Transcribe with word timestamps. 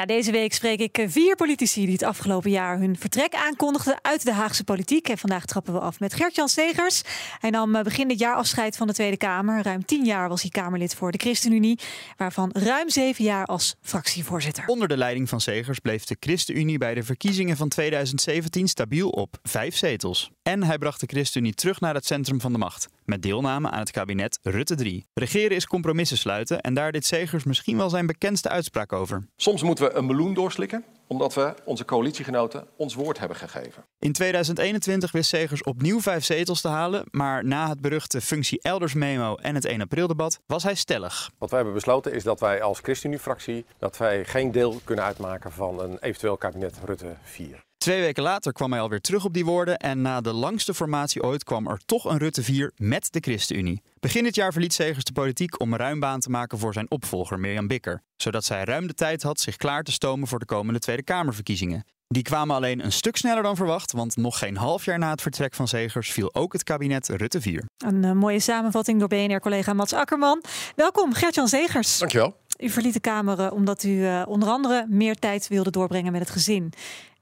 Ja, 0.00 0.06
deze 0.06 0.32
week 0.32 0.52
spreek 0.52 0.80
ik 0.80 1.04
vier 1.06 1.36
politici 1.36 1.84
die 1.84 1.92
het 1.92 2.02
afgelopen 2.02 2.50
jaar 2.50 2.78
hun 2.78 2.98
vertrek 2.98 3.34
aankondigden 3.34 3.98
uit 4.02 4.24
de 4.24 4.32
Haagse 4.32 4.64
politiek. 4.64 5.08
En 5.08 5.18
vandaag 5.18 5.44
trappen 5.44 5.72
we 5.72 5.80
af 5.80 6.00
met 6.00 6.14
Gert-Jan 6.14 6.48
Segers. 6.48 7.02
Hij 7.38 7.50
nam 7.50 7.74
eh, 7.74 7.82
begin 7.82 8.08
dit 8.08 8.18
jaar 8.18 8.34
afscheid 8.34 8.76
van 8.76 8.86
de 8.86 8.92
Tweede 8.92 9.16
Kamer. 9.16 9.62
Ruim 9.62 9.84
tien 9.84 10.04
jaar 10.04 10.28
was 10.28 10.42
hij 10.42 10.50
Kamerlid 10.50 10.94
voor 10.94 11.12
de 11.12 11.18
ChristenUnie, 11.18 11.78
waarvan 12.16 12.50
ruim 12.52 12.90
zeven 12.90 13.24
jaar 13.24 13.44
als 13.44 13.74
fractievoorzitter. 13.82 14.64
Onder 14.66 14.88
de 14.88 14.96
leiding 14.96 15.28
van 15.28 15.40
Segers 15.40 15.78
bleef 15.78 16.04
de 16.04 16.16
ChristenUnie 16.20 16.78
bij 16.78 16.94
de 16.94 17.02
verkiezingen 17.02 17.56
van 17.56 17.68
2017 17.68 18.68
stabiel 18.68 19.08
op 19.08 19.38
vijf 19.42 19.76
zetels. 19.76 20.30
En 20.42 20.62
hij 20.62 20.78
bracht 20.78 21.00
de 21.00 21.06
ChristenUnie 21.06 21.54
terug 21.54 21.80
naar 21.80 21.94
het 21.94 22.06
centrum 22.06 22.40
van 22.40 22.52
de 22.52 22.58
macht, 22.58 22.88
met 23.10 23.22
deelname 23.22 23.70
aan 23.70 23.78
het 23.78 23.90
kabinet 23.90 24.38
Rutte 24.42 24.74
3. 24.74 25.06
Regeren 25.14 25.56
is 25.56 25.66
compromissen 25.66 26.18
sluiten 26.18 26.60
en 26.60 26.74
daar 26.74 26.92
dit 26.92 27.06
Segers 27.06 27.44
misschien 27.44 27.76
wel 27.76 27.90
zijn 27.90 28.06
bekendste 28.06 28.48
uitspraak 28.48 28.92
over. 28.92 29.26
Soms 29.36 29.62
moeten 29.62 29.84
we 29.84 29.94
een 29.94 30.06
meloen 30.06 30.34
doorslikken, 30.34 30.84
omdat 31.06 31.34
we 31.34 31.54
onze 31.64 31.84
coalitiegenoten 31.84 32.66
ons 32.76 32.94
woord 32.94 33.18
hebben 33.18 33.36
gegeven. 33.36 33.84
In 33.98 34.12
2021 34.12 35.12
wist 35.12 35.28
Segers 35.28 35.62
opnieuw 35.62 36.00
vijf 36.00 36.24
zetels 36.24 36.60
te 36.60 36.68
halen, 36.68 37.04
maar 37.10 37.44
na 37.44 37.68
het 37.68 37.80
beruchte 37.80 38.20
functie 38.20 38.62
elders 38.62 38.94
memo 38.94 39.36
en 39.36 39.54
het 39.54 39.64
1 39.64 39.80
april 39.80 40.06
debat 40.06 40.40
was 40.46 40.62
hij 40.62 40.74
stellig. 40.74 41.30
Wat 41.38 41.48
wij 41.48 41.58
hebben 41.58 41.76
besloten 41.76 42.12
is 42.12 42.22
dat 42.22 42.40
wij 42.40 42.62
als 42.62 42.78
ChristenUnie-fractie 42.78 43.64
dat 43.78 43.96
wij 43.96 44.24
geen 44.24 44.52
deel 44.52 44.80
kunnen 44.84 45.04
uitmaken 45.04 45.52
van 45.52 45.80
een 45.80 45.98
eventueel 45.98 46.36
kabinet 46.36 46.80
Rutte 46.84 47.16
4. 47.22 47.68
Twee 47.80 48.00
weken 48.00 48.22
later 48.22 48.52
kwam 48.52 48.72
hij 48.72 48.80
alweer 48.80 49.00
terug 49.00 49.24
op 49.24 49.34
die 49.34 49.44
woorden 49.44 49.76
en 49.76 50.02
na 50.02 50.20
de 50.20 50.32
langste 50.32 50.74
formatie 50.74 51.22
ooit 51.22 51.44
kwam 51.44 51.66
er 51.66 51.80
toch 51.86 52.04
een 52.04 52.18
Rutte 52.18 52.42
4 52.42 52.72
met 52.76 53.12
de 53.12 53.20
ChristenUnie. 53.20 53.82
Begin 54.00 54.24
dit 54.24 54.34
jaar 54.34 54.52
verliet 54.52 54.72
Segers 54.72 55.04
de 55.04 55.12
politiek 55.12 55.60
om 55.60 55.76
ruim 55.76 56.00
baan 56.00 56.20
te 56.20 56.30
maken 56.30 56.58
voor 56.58 56.72
zijn 56.72 56.90
opvolger 56.90 57.38
Mirjam 57.38 57.66
Bikker, 57.66 58.02
zodat 58.16 58.44
zij 58.44 58.64
ruim 58.64 58.86
de 58.86 58.94
tijd 58.94 59.22
had 59.22 59.40
zich 59.40 59.56
klaar 59.56 59.82
te 59.82 59.92
stomen 59.92 60.28
voor 60.28 60.38
de 60.38 60.44
komende 60.44 60.78
Tweede 60.78 61.02
Kamerverkiezingen. 61.02 61.84
Die 62.08 62.22
kwamen 62.22 62.56
alleen 62.56 62.84
een 62.84 62.92
stuk 62.92 63.16
sneller 63.16 63.42
dan 63.42 63.56
verwacht, 63.56 63.92
want 63.92 64.16
nog 64.16 64.38
geen 64.38 64.56
half 64.56 64.84
jaar 64.84 64.98
na 64.98 65.10
het 65.10 65.22
vertrek 65.22 65.54
van 65.54 65.68
Zegers 65.68 66.12
viel 66.12 66.34
ook 66.34 66.52
het 66.52 66.62
kabinet 66.62 67.08
Rutte 67.08 67.40
4. 67.40 67.64
Een 67.78 68.02
uh, 68.02 68.12
mooie 68.12 68.40
samenvatting 68.40 68.98
door 68.98 69.08
BNR-collega 69.08 69.72
Mats 69.72 69.92
Akkerman. 69.92 70.42
Welkom, 70.76 71.12
Gertjan 71.12 71.48
Zegers. 71.48 71.98
Dankjewel. 71.98 72.36
U 72.58 72.68
verliet 72.68 72.92
de 72.92 73.00
Kamer 73.00 73.40
uh, 73.40 73.52
omdat 73.52 73.82
u 73.82 73.88
uh, 73.88 74.22
onder 74.26 74.48
andere 74.48 74.86
meer 74.88 75.14
tijd 75.14 75.48
wilde 75.48 75.70
doorbrengen 75.70 76.12
met 76.12 76.20
het 76.20 76.30
gezin. 76.30 76.72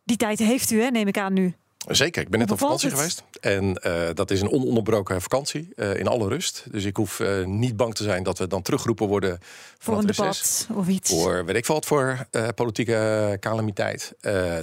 Die 0.09 0.17
tijd 0.17 0.39
heeft 0.39 0.71
u, 0.71 0.83
hè, 0.83 0.91
neem 0.91 1.09
ik 1.09 1.19
aan 1.19 1.33
nu. 1.33 1.55
Zeker, 1.87 2.23
ik 2.23 2.29
ben 2.29 2.39
net 2.41 2.51
op 2.51 2.59
vakantie 2.59 2.91
geweest. 2.91 3.23
En 3.41 3.81
uh, 3.87 4.09
dat 4.15 4.31
is 4.31 4.41
een 4.41 4.51
ononderbroken 4.51 5.23
vakantie, 5.23 5.69
uh, 5.77 5.97
in 5.97 6.07
alle 6.07 6.29
rust. 6.29 6.65
Dus 6.71 6.85
ik 6.85 6.97
hoef 6.97 7.19
uh, 7.19 7.45
niet 7.45 7.77
bang 7.77 7.95
te 7.95 8.03
zijn 8.03 8.23
dat 8.23 8.39
we 8.39 8.47
dan 8.47 8.63
teruggeroepen 8.63 9.07
worden 9.07 9.39
voor 9.79 9.99
een 9.99 10.07
debat 10.07 10.69
of 10.75 10.89
iets. 10.89 11.11
Voor 11.11 11.45
weet 11.45 11.57
ik 11.57 11.67
wat 11.67 11.87
voor 11.87 12.27
politieke 12.55 13.37
calamiteit. 13.41 14.15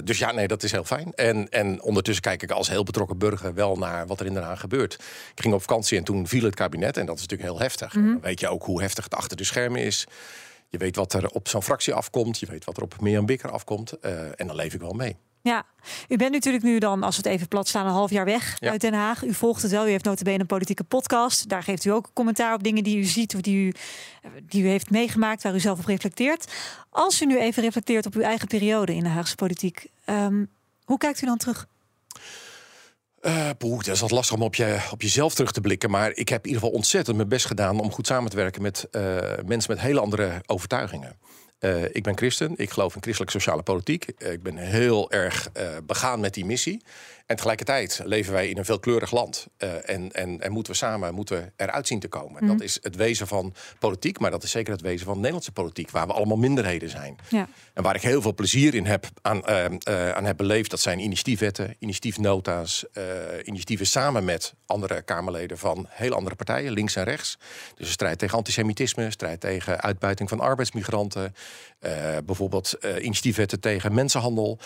dus 0.04 0.18
ja, 0.18 0.32
nee, 0.32 0.48
dat 0.48 0.62
is 0.62 0.72
heel 0.72 0.84
fijn. 0.84 1.12
En, 1.14 1.48
en 1.48 1.82
ondertussen 1.82 2.22
kijk 2.22 2.42
ik 2.42 2.50
als 2.50 2.68
heel 2.68 2.84
betrokken 2.84 3.18
burger 3.18 3.54
wel 3.54 3.76
naar 3.76 4.06
wat 4.06 4.20
er 4.20 4.26
in 4.26 4.34
Den 4.34 4.42
Haag 4.42 4.60
gebeurt. 4.60 4.94
Ik 5.34 5.42
ging 5.42 5.54
op 5.54 5.60
vakantie 5.60 5.98
en 5.98 6.04
toen 6.04 6.26
viel 6.26 6.44
het 6.44 6.54
kabinet. 6.54 6.96
En 6.96 7.06
dat 7.06 7.14
is 7.14 7.20
natuurlijk 7.20 7.50
heel 7.50 7.60
heftig. 7.60 7.88
Mhm. 7.88 7.98
Mm 7.98 8.04
-hmm. 8.04 8.12
Dan 8.12 8.22
weet 8.22 8.40
je 8.40 8.48
ook 8.48 8.64
hoe 8.64 8.80
heftig 8.80 9.04
het 9.04 9.14
achter 9.14 9.36
de 9.36 9.44
schermen 9.44 9.82
is. 9.82 10.06
Je 10.68 10.78
weet 10.78 10.96
wat 10.96 11.12
er 11.12 11.28
op 11.28 11.48
zo'n 11.48 11.62
fractie 11.62 11.94
afkomt. 11.94 12.38
Je 12.38 12.46
weet 12.46 12.64
wat 12.64 12.76
er 12.76 12.82
op 12.82 13.00
Mirjam 13.00 13.26
Bikker 13.26 13.50
afkomt. 13.50 14.00
en 14.00 14.46
dan 14.46 14.56
leef 14.56 14.74
ik 14.74 14.80
wel 14.80 14.92
mee. 14.92 15.16
Ja, 15.46 15.64
u 16.08 16.16
bent 16.16 16.32
natuurlijk 16.32 16.64
nu 16.64 16.78
dan, 16.78 17.02
als 17.02 17.16
we 17.16 17.22
het 17.22 17.32
even 17.32 17.48
plat 17.48 17.68
slaan, 17.68 17.86
een 17.86 17.92
half 17.92 18.10
jaar 18.10 18.24
weg 18.24 18.56
ja. 18.58 18.70
uit 18.70 18.80
Den 18.80 18.94
Haag. 18.94 19.24
U 19.24 19.34
volgt 19.34 19.62
het 19.62 19.70
wel, 19.70 19.86
u 19.86 19.90
heeft 19.90 20.04
notabene 20.04 20.38
een 20.38 20.46
politieke 20.46 20.84
podcast. 20.84 21.48
Daar 21.48 21.62
geeft 21.62 21.84
u 21.84 21.90
ook 21.90 22.10
commentaar 22.12 22.54
op 22.54 22.62
dingen 22.62 22.84
die 22.84 22.98
u 22.98 23.04
ziet 23.04 23.34
of 23.34 23.40
die 23.40 23.66
u, 23.66 23.72
die 24.42 24.62
u 24.62 24.68
heeft 24.68 24.90
meegemaakt, 24.90 25.42
waar 25.42 25.54
u 25.54 25.60
zelf 25.60 25.78
op 25.78 25.84
reflecteert. 25.84 26.52
Als 26.90 27.22
u 27.22 27.26
nu 27.26 27.38
even 27.38 27.62
reflecteert 27.62 28.06
op 28.06 28.14
uw 28.14 28.22
eigen 28.22 28.48
periode 28.48 28.94
in 28.94 29.02
de 29.02 29.08
Haagse 29.08 29.34
politiek, 29.34 29.86
um, 30.06 30.50
hoe 30.84 30.98
kijkt 30.98 31.22
u 31.22 31.26
dan 31.26 31.36
terug? 31.36 31.66
Uh, 33.22 33.50
boe, 33.58 33.82
dat 33.82 33.94
is 33.94 34.00
wat 34.00 34.10
lastig 34.10 34.36
om 34.36 34.42
op, 34.42 34.54
je, 34.54 34.78
op 34.90 35.02
jezelf 35.02 35.34
terug 35.34 35.52
te 35.52 35.60
blikken. 35.60 35.90
Maar 35.90 36.10
ik 36.10 36.28
heb 36.28 36.40
in 36.40 36.46
ieder 36.46 36.62
geval 36.62 36.76
ontzettend 36.76 37.16
mijn 37.16 37.28
best 37.28 37.46
gedaan 37.46 37.80
om 37.80 37.92
goed 37.92 38.06
samen 38.06 38.30
te 38.30 38.36
werken 38.36 38.62
met 38.62 38.88
uh, 38.90 39.02
mensen 39.46 39.72
met 39.72 39.80
hele 39.80 40.00
andere 40.00 40.42
overtuigingen. 40.46 41.18
Uh, 41.60 41.84
ik 41.84 42.02
ben 42.02 42.16
christen, 42.16 42.54
ik 42.56 42.70
geloof 42.70 42.94
in 42.94 43.02
christelijke 43.02 43.38
sociale 43.38 43.62
politiek. 43.62 44.06
Uh, 44.18 44.32
ik 44.32 44.42
ben 44.42 44.56
heel 44.56 45.10
erg 45.10 45.48
uh, 45.56 45.68
begaan 45.86 46.20
met 46.20 46.34
die 46.34 46.44
missie. 46.44 46.82
En 47.26 47.36
tegelijkertijd 47.36 48.00
leven 48.04 48.32
wij 48.32 48.48
in 48.48 48.58
een 48.58 48.64
veelkleurig 48.64 49.12
land. 49.12 49.46
en, 49.84 50.12
en, 50.12 50.40
en 50.40 50.52
moeten 50.52 50.72
we 50.72 50.78
samen 50.78 51.14
moeten 51.14 51.52
eruit 51.56 51.86
zien 51.86 52.00
te 52.00 52.08
komen. 52.08 52.42
Mm. 52.44 52.48
Dat 52.48 52.60
is 52.60 52.78
het 52.82 52.96
wezen 52.96 53.26
van 53.26 53.54
politiek, 53.78 54.18
maar 54.18 54.30
dat 54.30 54.42
is 54.42 54.50
zeker 54.50 54.72
het 54.72 54.80
wezen 54.80 55.06
van 55.06 55.16
Nederlandse 55.16 55.52
politiek, 55.52 55.90
waar 55.90 56.06
we 56.06 56.12
allemaal 56.12 56.36
minderheden 56.36 56.90
zijn. 56.90 57.16
Ja. 57.28 57.48
En 57.74 57.82
waar 57.82 57.94
ik 57.94 58.02
heel 58.02 58.22
veel 58.22 58.34
plezier 58.34 58.74
in 58.74 58.86
heb 58.86 59.06
aan, 59.22 59.46
aan 60.14 60.24
heb 60.24 60.36
beleefd, 60.36 60.70
dat 60.70 60.80
zijn 60.80 60.98
initiatiefwetten, 60.98 61.76
initiatiefnota's, 61.78 62.84
initiatieven 63.44 63.86
samen 63.86 64.24
met 64.24 64.54
andere 64.66 65.02
Kamerleden 65.02 65.58
van 65.58 65.86
heel 65.88 66.12
andere 66.12 66.36
partijen, 66.36 66.72
links 66.72 66.96
en 66.96 67.04
rechts. 67.04 67.38
Dus 67.74 67.86
een 67.86 67.92
strijd 67.92 68.18
tegen 68.18 68.36
antisemitisme, 68.36 69.10
strijd 69.10 69.40
tegen 69.40 69.80
uitbuiting 69.80 70.28
van 70.28 70.40
arbeidsmigranten. 70.40 71.34
Uh, 71.80 71.92
bijvoorbeeld 72.24 72.74
uh, 72.80 73.04
initiatiefwetten 73.04 73.60
tegen 73.60 73.94
mensenhandel. 73.94 74.58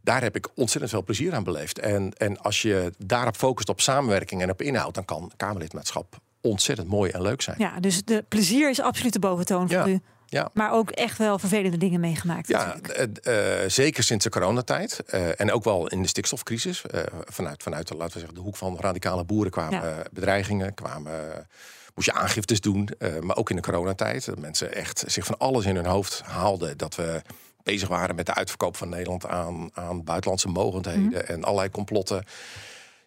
Daar 0.00 0.22
heb 0.22 0.36
ik 0.36 0.48
ontzettend 0.54 0.90
veel 0.90 1.04
plezier 1.04 1.34
aan 1.34 1.44
beleefd. 1.44 1.78
En, 1.78 2.12
en 2.16 2.38
als 2.40 2.62
je 2.62 2.92
daarop 2.98 3.36
focust 3.36 3.68
op 3.68 3.80
samenwerking 3.80 4.42
en 4.42 4.50
op 4.50 4.62
inhoud, 4.62 4.94
dan 4.94 5.04
kan 5.04 5.32
Kamerlidmaatschap 5.36 6.20
ontzettend 6.40 6.88
mooi 6.88 7.10
en 7.10 7.22
leuk 7.22 7.42
zijn. 7.42 7.56
Ja, 7.58 7.80
dus 7.80 8.04
de 8.04 8.24
plezier 8.28 8.70
is 8.70 8.80
absoluut 8.80 9.12
de 9.12 9.18
boventoon 9.18 9.70
voor 9.70 9.88
u. 9.88 10.00
Ja. 10.32 10.50
Maar 10.54 10.72
ook 10.72 10.90
echt 10.90 11.18
wel 11.18 11.38
vervelende 11.38 11.76
dingen 11.76 12.00
meegemaakt. 12.00 12.48
Ja, 12.48 12.76
uh, 13.22 13.68
zeker 13.68 14.02
sinds 14.02 14.24
de 14.24 14.30
coronatijd. 14.30 15.00
Uh, 15.14 15.40
en 15.40 15.52
ook 15.52 15.64
wel 15.64 15.86
in 15.86 16.02
de 16.02 16.08
stikstofcrisis. 16.08 16.82
vanuit, 17.24 17.62
vanuit 17.62 17.88
de, 17.88 17.94
laten 17.94 18.12
we 18.12 18.18
zeggen, 18.18 18.34
de 18.34 18.44
hoek 18.44 18.56
van 18.56 18.76
radicale 18.80 19.24
boeren 19.24 19.50
kwamen 19.50 19.84
ja. 19.84 20.02
bedreigingen, 20.12 20.74
kwamen 20.74 21.46
moest 21.94 22.08
je 22.08 22.14
aangiftes 22.14 22.60
doen. 22.60 22.88
Maar 23.20 23.36
ook 23.36 23.50
in 23.50 23.56
de 23.56 23.62
coronatijd. 23.62 24.24
Dat 24.24 24.38
mensen 24.38 24.74
echt 24.74 25.04
zich 25.06 25.24
van 25.24 25.38
alles 25.38 25.64
in 25.64 25.76
hun 25.76 25.86
hoofd 25.86 26.22
haalden. 26.24 26.78
Dat 26.78 26.94
we 26.94 27.22
bezig 27.62 27.88
waren 27.88 28.14
met 28.14 28.26
de 28.26 28.34
uitverkoop 28.34 28.76
van 28.76 28.88
Nederland 28.88 29.26
aan, 29.26 29.70
aan 29.74 30.04
buitenlandse 30.04 30.48
mogendheden. 30.48 31.02
Mm. 31.02 31.14
En 31.14 31.44
allerlei 31.44 31.70
complotten. 31.70 32.24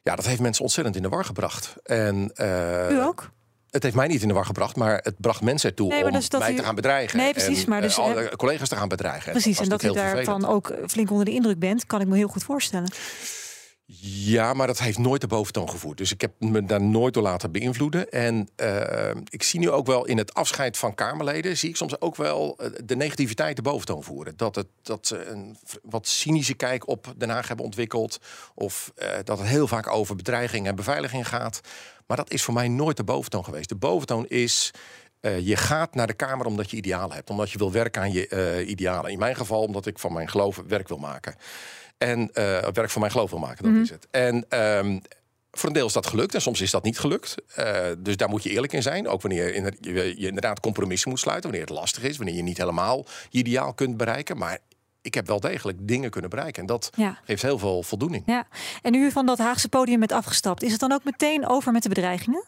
Ja, 0.03 0.16
dat 0.16 0.25
heeft 0.25 0.42
mensen 0.42 0.63
ontzettend 0.63 0.96
in 0.96 1.02
de 1.02 1.09
war 1.09 1.25
gebracht. 1.25 1.75
En, 1.84 2.31
U 2.92 3.02
ook? 3.02 3.30
Het 3.75 3.84
heeft 3.84 3.96
mij 3.96 4.08
niet 4.08 4.22
in 4.22 4.28
de 4.28 4.34
war 4.34 4.46
gebracht, 4.46 4.75
maar 4.75 5.00
het 5.03 5.16
bracht 5.18 5.41
mensen 5.41 5.69
ertoe 5.69 5.88
nee, 5.88 6.06
om 6.06 6.12
dus 6.12 6.30
mij 6.30 6.53
u... 6.53 6.56
te 6.56 6.63
gaan 6.63 6.75
bedreigen. 6.75 7.18
Nee, 7.18 7.31
precies. 7.31 7.63
En, 7.63 7.69
maar 7.69 7.81
dus, 7.81 7.97
uh, 7.97 8.28
collega's 8.36 8.69
te 8.69 8.75
gaan 8.75 8.88
bedreigen. 8.88 9.31
Precies, 9.31 9.59
en 9.59 9.69
dat, 9.69 9.81
en 9.81 9.88
dat 9.88 9.97
u 9.97 10.00
daarvan 10.00 10.46
ook 10.46 10.74
flink 10.88 11.12
onder 11.12 11.25
de 11.25 11.31
indruk 11.31 11.59
bent, 11.59 11.86
kan 11.86 12.02
ik 12.02 12.08
me 12.08 12.16
heel 12.16 12.28
goed 12.28 12.44
voorstellen. 12.44 12.91
Ja, 13.88 14.53
maar 14.53 14.68
dat 14.68 14.79
heeft 14.79 14.97
nooit 14.97 15.22
de 15.22 15.28
boventoon 15.28 15.69
gevoerd. 15.69 15.97
Dus 15.97 16.12
ik 16.12 16.22
heb 16.22 16.31
me 16.40 16.66
daar 16.66 16.81
nooit 16.81 17.13
door 17.13 17.23
laten 17.23 17.51
beïnvloeden. 17.51 18.09
En 18.09 18.50
uh, 18.57 19.09
ik 19.29 19.44
zie 19.44 19.59
nu 19.59 19.69
ook 19.69 19.85
wel 19.85 20.06
in 20.06 20.18
het 20.18 20.34
afscheid 20.34 20.78
van 20.78 20.96
Kamerleden... 20.96 21.57
zie 21.57 21.69
ik 21.69 21.75
soms 21.75 22.01
ook 22.01 22.16
wel 22.16 22.59
de 22.84 22.95
negativiteit 22.95 23.56
de 23.56 23.62
boventoon 23.62 24.03
voeren. 24.03 24.38
Dat, 24.38 24.56
het, 24.56 24.68
dat 24.81 25.07
ze 25.07 25.25
een 25.25 25.57
wat 25.84 26.07
cynische 26.07 26.53
kijk 26.53 26.88
op 26.88 27.13
Den 27.18 27.29
Haag 27.29 27.47
hebben 27.47 27.66
ontwikkeld... 27.66 28.19
of 28.56 28.91
uh, 28.97 29.09
dat 29.24 29.40
het 29.40 29.47
heel 29.47 29.68
vaak 29.68 29.88
over 29.88 30.16
bedreiging 30.16 30.68
en 30.68 30.75
beveiliging 30.75 31.28
gaat. 31.28 31.62
Maar 32.07 32.18
dat 32.18 32.31
is 32.31 32.44
voor 32.44 32.53
mij 32.53 32.68
nooit 32.68 32.97
de 32.97 33.03
boventoon 33.03 33.44
geweest. 33.44 33.69
De 33.69 33.75
boventoon 33.75 34.28
is... 34.28 34.72
Uh, 35.25 35.47
je 35.47 35.56
gaat 35.56 35.96
naar 35.96 36.08
de 36.08 36.13
Kamer 36.13 36.46
omdat 36.46 36.72
je 36.72 36.78
idealen 36.78 37.16
hebt. 37.16 37.30
Omdat 37.30 37.52
je 37.52 37.58
wil 37.58 37.72
werken 37.72 38.02
aan 38.02 38.12
je 38.12 38.30
uh, 38.30 38.69
idealen. 38.69 39.12
In 39.12 39.19
mijn 39.19 39.36
geval 39.36 39.62
omdat 39.62 39.86
ik 39.86 40.00
van 40.00 40.13
mijn 40.13 40.30
geloof 40.30 40.63
werk 40.68 40.88
wil 40.88 40.97
maken. 40.97 41.36
En 41.97 42.19
uh, 42.19 42.59
werk 42.74 42.90
van 42.90 43.02
mijn 43.02 43.12
geloof 43.12 43.30
wil 43.30 43.40
maken, 43.40 43.63
dat 43.63 43.66
mm 43.66 43.74
-hmm. 43.74 43.84
is 43.84 43.90
het. 43.90 44.08
En 44.12 44.59
um, 44.59 45.02
voor 45.52 45.69
een 45.69 45.75
deel 45.75 45.86
is 45.86 45.94
dat 45.94 46.08
gelukt 46.08 46.34
en 46.34 46.41
soms 46.41 46.62
is 46.62 46.72
dat 46.72 46.84
niet 46.84 47.00
gelukt. 47.00 47.36
Dus 47.97 48.18
daar 48.18 48.30
moet 48.30 48.44
je 48.44 48.50
eerlijk 48.50 48.74
in 48.74 48.81
zijn. 48.81 49.08
Ook 49.08 49.22
wanneer 49.22 49.74
je, 49.81 50.16
inderdaad 50.16 50.59
compromissen 50.59 51.09
moet 51.09 51.19
sluiten. 51.19 51.50
Wanneer 51.50 51.68
het 51.68 51.78
lastig 51.78 52.03
is. 52.03 52.18
Wanneer 52.18 52.36
je 52.36 52.44
niet 52.44 52.57
helemaal 52.57 53.06
je 53.30 53.40
ideaal 53.40 53.74
kunt 53.74 53.97
bereiken. 53.97 54.38
Maar 54.38 54.59
ik 55.02 55.13
heb 55.13 55.28
wel 55.28 55.40
degelijk 55.40 55.77
dingen 55.81 56.10
kunnen 56.10 56.30
bereiken. 56.30 56.62
En 56.62 56.68
dat 56.68 56.89
ja. 56.95 57.19
geeft 57.24 57.42
heel 57.42 57.60
veel 57.60 57.83
voldoening. 57.83 58.24
Ja. 58.25 58.48
En 58.81 58.92
nu 58.92 59.06
u 59.06 59.12
van 59.12 59.25
dat 59.25 59.38
Haagse 59.38 59.69
podium 59.69 60.00
bent 60.00 60.12
afgestapt. 60.12 60.63
Is 60.63 60.72
het 60.72 60.80
dan 60.80 60.92
ook 60.92 61.04
meteen 61.04 61.48
over 61.48 61.72
met 61.72 61.83
de 61.83 61.89
bedreigingen? 61.89 62.44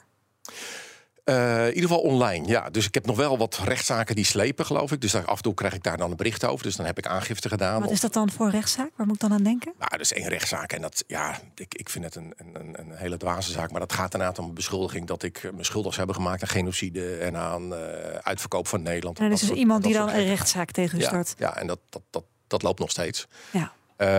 Uh, 1.29 1.61
in 1.61 1.73
ieder 1.73 1.89
geval 1.89 1.99
online, 1.99 2.47
ja. 2.47 2.69
Dus 2.69 2.87
ik 2.87 2.93
heb 2.93 3.05
nog 3.05 3.15
wel 3.15 3.37
wat 3.37 3.59
rechtszaken 3.63 4.15
die 4.15 4.25
slepen, 4.25 4.65
geloof 4.65 4.91
ik. 4.91 5.01
Dus 5.01 5.11
daar, 5.11 5.25
af 5.25 5.37
en 5.37 5.43
toe 5.43 5.53
krijg 5.53 5.73
ik 5.73 5.83
daar 5.83 5.97
dan 5.97 6.11
een 6.11 6.17
bericht 6.17 6.45
over. 6.45 6.63
Dus 6.63 6.75
dan 6.75 6.85
heb 6.85 6.97
ik 6.97 7.07
aangifte 7.07 7.49
gedaan. 7.49 7.81
Wat 7.81 7.91
is 7.91 7.99
dat 7.99 8.13
dan 8.13 8.31
voor 8.31 8.45
een 8.45 8.51
rechtszaak? 8.51 8.89
Waar 8.95 9.05
moet 9.05 9.15
ik 9.15 9.21
dan 9.21 9.33
aan 9.33 9.43
denken? 9.43 9.73
Nou, 9.77 9.89
dat 9.89 9.99
is 9.99 10.13
één 10.13 10.27
rechtszaak. 10.27 10.71
En 10.71 10.81
dat, 10.81 11.03
ja, 11.07 11.39
ik, 11.55 11.75
ik 11.75 11.89
vind 11.89 12.03
het 12.03 12.15
een, 12.15 12.33
een, 12.37 12.79
een 12.79 12.91
hele 12.91 13.17
dwaze 13.17 13.51
zaak. 13.51 13.71
Maar 13.71 13.79
dat 13.79 13.93
gaat 13.93 14.13
inderdaad 14.13 14.39
om 14.39 14.45
een 14.45 14.53
beschuldiging 14.53 15.07
dat 15.07 15.23
ik 15.23 15.51
me 15.55 15.63
schuldig 15.63 15.95
hebben 15.95 16.15
gemaakt 16.15 16.41
aan 16.41 16.47
genocide 16.47 17.15
en 17.15 17.37
aan 17.37 17.73
uh, 17.73 17.77
uitverkoop 18.21 18.67
van 18.67 18.81
Nederland. 18.81 19.19
En 19.19 19.25
er 19.25 19.31
is 19.31 19.39
dus 19.39 19.49
iemand 19.49 19.83
die 19.83 19.93
dan 19.93 20.09
een 20.09 20.25
rechtszaak 20.25 20.71
tegen 20.71 20.97
u 20.97 21.01
ja, 21.01 21.07
start. 21.07 21.33
Ja, 21.37 21.57
en 21.57 21.67
dat, 21.67 21.79
dat, 21.89 22.01
dat, 22.09 22.23
dat 22.47 22.61
loopt 22.61 22.79
nog 22.79 22.91
steeds. 22.91 23.27
Ja. 23.51 23.71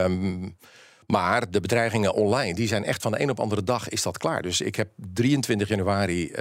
Um, 0.04 0.56
Maar 1.12 1.50
de 1.50 1.60
bedreigingen 1.60 2.14
online, 2.14 2.54
die 2.54 2.68
zijn 2.68 2.84
echt 2.84 3.02
van 3.02 3.12
de 3.12 3.20
een 3.20 3.30
op 3.30 3.40
andere 3.40 3.64
dag 3.64 3.88
is 3.88 4.02
dat 4.02 4.18
klaar. 4.18 4.42
Dus 4.42 4.60
ik 4.60 4.76
heb 4.76 4.88
23 5.12 5.68
januari, 5.68 6.30
uh, 6.30 6.36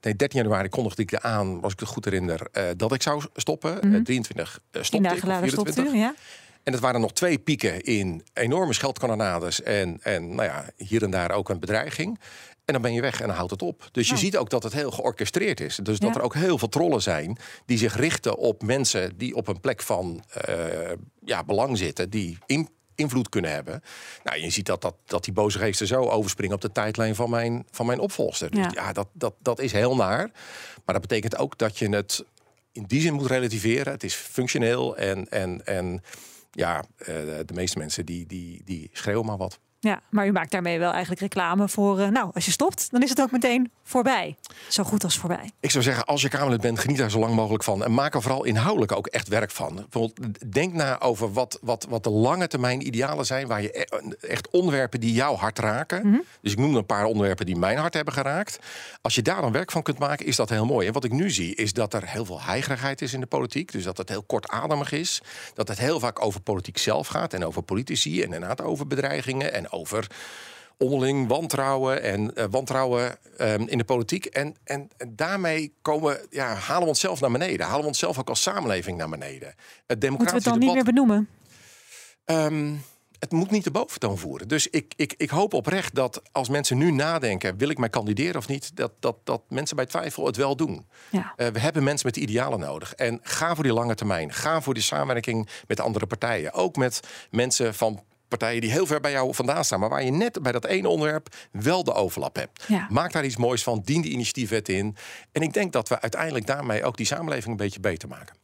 nee 0.00 0.16
13 0.16 0.40
januari 0.40 0.68
kondigde 0.68 1.02
ik 1.02 1.14
aan, 1.14 1.62
als 1.62 1.72
ik 1.72 1.80
het 1.80 1.88
goed 1.88 2.04
herinner, 2.04 2.48
uh, 2.52 2.64
dat 2.76 2.94
ik 2.94 3.02
zou 3.02 3.22
stoppen. 3.34 3.78
Mm 3.80 3.92
-hmm. 3.92 4.04
23 4.04 4.60
uh, 4.72 4.82
stopte 4.82 5.14
ik, 5.14 5.20
24. 5.20 5.94
ja. 5.94 6.14
En 6.62 6.72
het 6.72 6.82
waren 6.82 7.00
nog 7.00 7.12
twee 7.12 7.38
pieken 7.38 7.80
in 7.80 8.24
enorme 8.32 8.72
scheldkanonades 8.72 9.62
en, 9.62 9.98
en 10.02 10.34
nou 10.34 10.48
ja, 10.48 10.64
hier 10.76 11.02
en 11.02 11.10
daar 11.10 11.30
ook 11.30 11.48
een 11.48 11.60
bedreiging. 11.60 12.20
En 12.64 12.72
dan 12.72 12.82
ben 12.82 12.92
je 12.92 13.00
weg 13.00 13.20
en 13.20 13.26
dan 13.26 13.36
houdt 13.36 13.50
het 13.50 13.62
op. 13.62 13.88
Dus 13.92 14.08
je 14.08 14.16
ziet 14.16 14.36
ook 14.36 14.50
dat 14.50 14.62
het 14.62 14.72
heel 14.72 14.90
georchestreerd 14.90 15.60
is. 15.60 15.76
Dus 15.76 15.98
dat 15.98 16.14
er 16.14 16.22
ook 16.22 16.34
heel 16.34 16.58
veel 16.58 16.68
trollen 16.68 17.02
zijn 17.02 17.38
die 17.66 17.78
zich 17.78 17.96
richten 17.96 18.36
op 18.36 18.62
mensen 18.62 19.18
die 19.18 19.34
op 19.34 19.48
een 19.48 19.60
plek 19.60 19.82
van 19.82 20.24
uh, 20.48 20.54
ja, 21.24 21.44
belang 21.44 21.78
zitten, 21.78 22.10
die 22.10 22.38
in, 22.46 22.68
invloed 22.94 23.28
kunnen 23.28 23.50
hebben. 23.50 23.82
Nou, 24.24 24.40
je 24.40 24.50
ziet 24.50 24.66
dat, 24.66 24.80
dat, 24.80 24.94
dat 25.04 25.24
die 25.24 25.32
boze 25.32 25.58
geesten 25.58 25.86
zo 25.86 26.08
overspringen 26.08 26.54
op 26.54 26.60
de 26.60 26.72
tijdlijn 26.72 27.14
van 27.14 27.30
mijn, 27.30 27.66
van 27.70 27.86
mijn 27.86 27.98
opvolster. 27.98 28.56
Ja. 28.56 28.70
Ja, 28.74 28.92
dat, 28.92 29.08
dat, 29.12 29.34
dat 29.38 29.60
is 29.60 29.72
heel 29.72 29.96
naar. 29.96 30.30
Maar 30.84 30.94
dat 30.94 31.00
betekent 31.00 31.36
ook 31.36 31.58
dat 31.58 31.78
je 31.78 31.88
het 31.88 32.24
in 32.72 32.84
die 32.86 33.00
zin 33.00 33.14
moet 33.14 33.26
relativeren. 33.26 33.92
Het 33.92 34.04
is 34.04 34.14
functioneel 34.14 34.96
en, 34.96 35.28
en, 35.28 35.66
en 35.66 36.02
ja, 36.50 36.84
de 37.06 37.54
meeste 37.54 37.78
mensen 37.78 38.06
die, 38.06 38.26
die, 38.26 38.62
die 38.64 38.90
schreeuwen 38.92 39.26
maar 39.26 39.36
wat. 39.36 39.58
Ja, 39.84 40.00
maar 40.10 40.26
u 40.26 40.32
maakt 40.32 40.50
daarmee 40.50 40.78
wel 40.78 40.90
eigenlijk 40.90 41.20
reclame 41.20 41.68
voor. 41.68 42.00
Uh, 42.00 42.08
nou, 42.08 42.30
als 42.34 42.44
je 42.44 42.50
stopt, 42.50 42.90
dan 42.90 43.02
is 43.02 43.08
het 43.08 43.20
ook 43.20 43.30
meteen 43.30 43.70
voorbij. 43.82 44.36
Zo 44.68 44.82
goed 44.82 45.04
als 45.04 45.18
voorbij. 45.18 45.50
Ik 45.60 45.70
zou 45.70 45.84
zeggen, 45.84 46.04
als 46.04 46.22
je 46.22 46.28
Kamerlid 46.28 46.60
bent, 46.60 46.78
geniet 46.78 46.98
daar 46.98 47.10
zo 47.10 47.18
lang 47.18 47.34
mogelijk 47.34 47.64
van. 47.64 47.84
En 47.84 47.94
maak 47.94 48.14
er 48.14 48.22
vooral 48.22 48.44
inhoudelijk 48.44 48.92
ook 48.92 49.06
echt 49.06 49.28
werk 49.28 49.50
van. 49.50 49.74
Bijvoorbeeld, 49.74 50.52
denk 50.52 50.72
na 50.72 51.00
over 51.00 51.32
wat, 51.32 51.58
wat, 51.62 51.86
wat 51.88 52.04
de 52.04 52.10
lange 52.10 52.46
termijn 52.46 52.86
idealen 52.86 53.26
zijn. 53.26 53.46
Waar 53.46 53.62
je 53.62 53.86
echt 54.20 54.50
onderwerpen 54.50 55.00
die 55.00 55.12
jouw 55.12 55.34
hart 55.34 55.58
raken. 55.58 56.06
Mm 56.06 56.12
-hmm. 56.12 56.22
Dus 56.40 56.52
ik 56.52 56.58
noem 56.58 56.76
een 56.76 56.86
paar 56.86 57.04
onderwerpen 57.04 57.46
die 57.46 57.56
mijn 57.56 57.78
hart 57.78 57.94
hebben 57.94 58.14
geraakt. 58.14 58.58
Als 59.00 59.14
je 59.14 59.22
daar 59.22 59.40
dan 59.40 59.52
werk 59.52 59.70
van 59.70 59.82
kunt 59.82 59.98
maken, 59.98 60.26
is 60.26 60.36
dat 60.36 60.48
heel 60.48 60.66
mooi. 60.66 60.86
En 60.86 60.92
wat 60.92 61.04
ik 61.04 61.12
nu 61.12 61.30
zie, 61.30 61.54
is 61.54 61.72
dat 61.72 61.94
er 61.94 62.08
heel 62.08 62.24
veel 62.24 62.42
heigerigheid 62.42 63.02
is 63.02 63.12
in 63.12 63.20
de 63.20 63.26
politiek. 63.26 63.72
Dus 63.72 63.84
dat 63.84 63.98
het 63.98 64.08
heel 64.08 64.22
kortademig 64.22 64.92
is. 64.92 65.22
Dat 65.54 65.68
het 65.68 65.78
heel 65.78 66.00
vaak 66.00 66.24
over 66.24 66.40
politiek 66.40 66.78
zelf 66.78 67.06
gaat. 67.06 67.32
En 67.32 67.44
over 67.44 67.62
politici. 67.62 68.22
En 68.22 68.32
inderdaad 68.32 68.60
over 68.62 68.86
bedreigingen. 68.86 69.52
En 69.52 69.71
over 69.72 70.06
onderling 70.76 71.28
wantrouwen 71.28 72.02
en 72.02 72.30
uh, 72.34 72.44
wantrouwen 72.50 73.18
um, 73.40 73.68
in 73.68 73.78
de 73.78 73.84
politiek. 73.84 74.24
En, 74.24 74.56
en, 74.64 74.90
en, 74.96 75.12
daarmee 75.16 75.74
komen, 75.82 76.20
ja, 76.30 76.54
halen 76.54 76.82
we 76.82 76.88
onszelf 76.88 77.20
naar 77.20 77.30
beneden. 77.30 77.66
Halen 77.66 77.80
we 77.80 77.86
onszelf 77.86 78.18
ook 78.18 78.28
als 78.28 78.42
samenleving 78.42 78.98
naar 78.98 79.08
beneden. 79.08 79.54
Het 79.86 80.00
democratische 80.00 80.10
Moeten 80.10 80.34
we 80.34 80.34
het 80.34 80.44
dan 80.44 80.58
debat, 80.58 80.74
niet 80.74 80.84
meer 80.84 80.94
benoemen? 80.94 81.28
Um, 82.24 82.84
het 83.18 83.32
moet 83.32 83.50
niet 83.50 83.64
de 83.64 83.70
boventoon 83.70 84.18
voeren. 84.18 84.48
Dus 84.48 84.68
ik, 84.68 84.92
ik, 84.96 85.14
ik 85.16 85.30
hoop 85.30 85.54
oprecht 85.54 85.94
dat 85.94 86.22
als 86.32 86.48
mensen 86.48 86.78
nu 86.78 86.90
nadenken... 86.90 87.56
wil 87.56 87.68
ik 87.68 87.78
mij 87.78 87.88
kandideren 87.88 88.36
of 88.36 88.48
niet... 88.48 88.76
dat, 88.76 88.92
dat, 88.98 89.16
dat 89.24 89.42
mensen 89.48 89.76
bij 89.76 89.86
twijfel 89.86 90.26
het 90.26 90.36
wel 90.36 90.56
doen. 90.56 90.86
Ja. 91.10 91.34
Uh, 91.36 91.46
we 91.46 91.58
hebben 91.58 91.82
mensen 91.82 92.06
met 92.06 92.16
idealen 92.16 92.60
nodig. 92.60 92.94
En 92.94 93.20
ga 93.22 93.54
voor 93.54 93.64
die 93.64 93.72
lange 93.72 93.94
termijn. 93.94 94.32
Ga 94.32 94.60
voor 94.60 94.74
die 94.74 94.82
samenwerking 94.82 95.48
met 95.66 95.80
andere 95.80 96.06
partijen. 96.06 96.52
Ook 96.52 96.76
met 96.76 97.00
mensen 97.30 97.74
van 97.74 98.02
partijen 98.38 98.60
die 98.60 98.70
heel 98.70 98.86
ver 98.86 99.00
bij 99.00 99.10
jou 99.10 99.34
vandaan 99.34 99.64
staan, 99.64 99.80
maar 99.80 99.88
waar 99.88 100.04
je 100.04 100.10
net 100.10 100.42
bij 100.42 100.52
dat 100.52 100.64
ene 100.64 100.88
onderwerp 100.88 101.34
wel 101.50 101.84
de 101.84 101.92
overlap 101.92 102.36
hebt. 102.36 102.64
Ja. 102.68 102.86
Maak 102.90 103.12
daar 103.12 103.24
iets 103.24 103.36
moois 103.36 103.62
van, 103.62 103.82
dien 103.84 104.02
die 104.02 104.12
initiatiefwet 104.12 104.68
in. 104.68 104.96
En 105.32 105.42
ik 105.42 105.52
denk 105.52 105.72
dat 105.72 105.88
we 105.88 106.00
uiteindelijk 106.00 106.46
daarmee 106.46 106.84
ook 106.84 106.96
die 106.96 107.06
samenleving 107.06 107.50
een 107.50 107.56
beetje 107.56 107.80
beter 107.80 108.08
maken. 108.08 108.34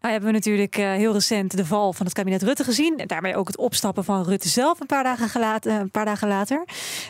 Nou 0.00 0.18
hebben 0.18 0.34
we 0.34 0.38
natuurlijk 0.38 0.78
uh, 0.78 0.92
heel 0.92 1.12
recent 1.12 1.56
de 1.56 1.66
val 1.66 1.92
van 1.92 2.06
het 2.06 2.14
kabinet 2.14 2.42
Rutte 2.42 2.64
gezien. 2.64 2.98
En 2.98 3.06
daarmee 3.06 3.36
ook 3.36 3.46
het 3.46 3.56
opstappen 3.56 4.04
van 4.04 4.24
Rutte 4.24 4.48
zelf 4.48 4.80
een 4.80 4.86
paar 4.86 5.02
dagen, 5.02 5.28
gelaten, 5.28 5.72
een 5.72 5.90
paar 5.90 6.04
dagen 6.04 6.28
later. 6.28 6.62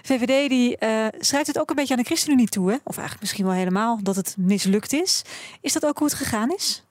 VVD 0.02 0.48
die, 0.48 0.76
uh, 0.80 1.06
schrijft 1.18 1.46
het 1.46 1.58
ook 1.58 1.70
een 1.70 1.76
beetje 1.76 1.94
aan 1.94 2.00
de 2.00 2.06
ChristenUnie 2.06 2.48
toe. 2.48 2.70
Hè? 2.70 2.76
Of 2.84 2.94
eigenlijk 2.96 3.20
misschien 3.20 3.44
wel 3.44 3.54
helemaal 3.54 3.98
dat 4.02 4.16
het 4.16 4.34
mislukt 4.38 4.92
is. 4.92 5.22
Is 5.60 5.72
dat 5.72 5.86
ook 5.86 5.98
hoe 5.98 6.06
het 6.06 6.16
gegaan 6.16 6.54
is? 6.54 6.85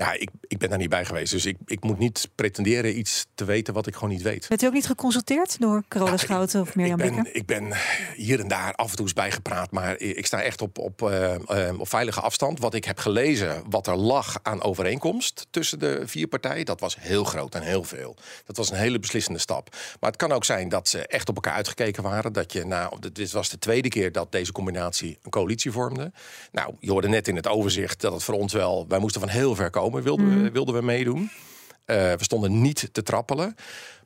Ja, 0.00 0.12
ik, 0.12 0.30
ik 0.46 0.58
ben 0.58 0.68
daar 0.68 0.78
niet 0.78 0.88
bij 0.88 1.04
geweest. 1.04 1.32
Dus 1.32 1.46
ik, 1.46 1.56
ik 1.66 1.82
moet 1.84 1.98
niet 1.98 2.28
pretenderen 2.34 2.98
iets 2.98 3.26
te 3.34 3.44
weten 3.44 3.74
wat 3.74 3.86
ik 3.86 3.94
gewoon 3.94 4.10
niet 4.10 4.22
weet. 4.22 4.48
Bent 4.48 4.62
u 4.62 4.66
ook 4.66 4.72
niet 4.72 4.86
geconsulteerd 4.86 5.60
door 5.60 5.82
Carola 5.88 6.16
Schouten 6.16 6.60
of 6.60 6.74
Mirjam 6.74 7.00
ik 7.00 7.14
ben, 7.14 7.34
Ik 7.34 7.46
ben 7.46 7.72
hier 8.16 8.40
en 8.40 8.48
daar 8.48 8.74
af 8.74 8.90
en 8.90 8.96
toe 8.96 9.04
eens 9.04 9.14
bijgepraat. 9.14 9.70
Maar 9.70 9.98
ik 9.98 10.26
sta 10.26 10.42
echt 10.42 10.62
op, 10.62 10.78
op, 10.78 11.02
uh, 11.02 11.34
uh, 11.48 11.80
op 11.80 11.88
veilige 11.88 12.20
afstand. 12.20 12.58
Wat 12.58 12.74
ik 12.74 12.84
heb 12.84 12.98
gelezen, 12.98 13.62
wat 13.70 13.86
er 13.86 13.96
lag 13.96 14.38
aan 14.42 14.62
overeenkomst 14.62 15.46
tussen 15.50 15.78
de 15.78 16.02
vier 16.04 16.26
partijen... 16.26 16.64
dat 16.64 16.80
was 16.80 16.96
heel 17.00 17.24
groot 17.24 17.54
en 17.54 17.62
heel 17.62 17.84
veel. 17.84 18.16
Dat 18.44 18.56
was 18.56 18.70
een 18.70 18.76
hele 18.76 18.98
beslissende 18.98 19.38
stap. 19.38 19.76
Maar 20.00 20.10
het 20.10 20.18
kan 20.18 20.32
ook 20.32 20.44
zijn 20.44 20.68
dat 20.68 20.88
ze 20.88 21.06
echt 21.06 21.28
op 21.28 21.34
elkaar 21.34 21.54
uitgekeken 21.54 22.02
waren. 22.02 22.32
Dat 22.32 22.52
je, 22.52 22.64
nou, 22.64 22.98
dit 23.12 23.32
was 23.32 23.48
de 23.48 23.58
tweede 23.58 23.88
keer 23.88 24.12
dat 24.12 24.32
deze 24.32 24.52
combinatie 24.52 25.18
een 25.22 25.30
coalitie 25.30 25.72
vormde. 25.72 26.12
Nou, 26.52 26.74
je 26.78 26.90
hoorde 26.90 27.08
net 27.08 27.28
in 27.28 27.36
het 27.36 27.48
overzicht 27.48 28.00
dat 28.00 28.12
het 28.12 28.22
voor 28.22 28.34
ons 28.34 28.52
wel... 28.52 28.84
wij 28.88 28.98
moesten 28.98 29.20
van 29.20 29.30
heel 29.30 29.54
ver 29.54 29.70
komen 29.70 29.88
wilden, 29.90 30.26
mm. 30.26 30.42
we, 30.42 30.50
wilden 30.50 30.74
we 30.74 30.82
meedoen. 30.82 31.20
Uh, 31.20 31.96
we 31.96 32.24
stonden 32.24 32.60
niet 32.60 32.88
te 32.92 33.02
trappelen. 33.02 33.54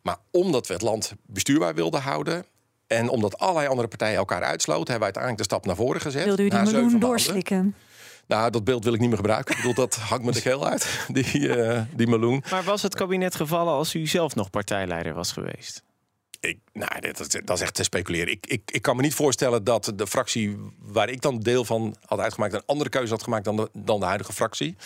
Maar 0.03 0.17
omdat 0.31 0.67
we 0.67 0.73
het 0.73 0.83
land 0.83 1.13
bestuurbaar 1.27 1.75
wilden 1.75 2.01
houden... 2.01 2.45
en 2.87 3.09
omdat 3.09 3.39
allerlei 3.39 3.69
andere 3.69 3.89
partijen 3.89 4.17
elkaar 4.17 4.43
uitsloten... 4.43 4.91
hebben 4.91 5.09
we 5.09 5.15
uiteindelijk 5.15 5.43
de 5.43 5.55
stap 5.55 5.67
naar 5.67 5.77
voren 5.77 6.01
gezet. 6.01 6.25
Wilde 6.25 6.43
u 6.43 6.49
die 6.49 6.59
meloen 6.59 6.99
doorslikken? 6.99 7.75
Nou, 8.27 8.51
dat 8.51 8.65
beeld 8.65 8.85
wil 8.85 8.93
ik 8.93 9.01
niet 9.01 9.09
meer 9.09 9.19
gebruiken. 9.19 9.57
Ik 9.57 9.61
bedoel, 9.61 9.75
dat 9.75 9.95
hangt 9.95 10.25
me 10.25 10.33
de 10.33 10.41
keel 10.41 10.67
uit, 10.67 11.05
die, 11.13 11.39
uh, 11.39 11.81
die 11.95 12.07
meloen. 12.07 12.45
Maar 12.51 12.63
was 12.63 12.83
het 12.83 12.95
kabinet 12.95 13.35
gevallen 13.35 13.73
als 13.73 13.95
u 13.95 14.07
zelf 14.07 14.35
nog 14.35 14.51
partijleider 14.51 15.15
was 15.15 15.33
geweest? 15.33 15.83
Ik, 16.41 16.59
nou, 16.73 17.01
dat, 17.01 17.41
dat, 17.45 17.57
is 17.57 17.63
echt 17.63 17.75
te 17.75 17.83
speculeren. 17.83 18.33
Ik, 18.33 18.47
ik, 18.47 18.63
ik 18.71 18.83
kan 18.83 18.97
me 18.97 19.03
niet 19.03 19.15
voorstellen 19.15 19.65
dat 19.65 19.93
de 19.95 20.07
fractie 20.07 20.57
waar 20.79 21.09
ik 21.09 21.21
dan 21.21 21.41
deel 21.41 21.65
van 21.65 21.97
had 22.05 22.19
uitgemaakt... 22.19 22.55
een 22.55 22.63
andere 22.67 22.91
keuze 22.91 23.13
had 23.13 23.23
gemaakt 23.23 23.45
dan 23.45 23.57
de, 23.57 23.69
dan 23.73 24.01
de 24.01 24.07
huidige 24.07 24.33
fractie. 24.33 24.77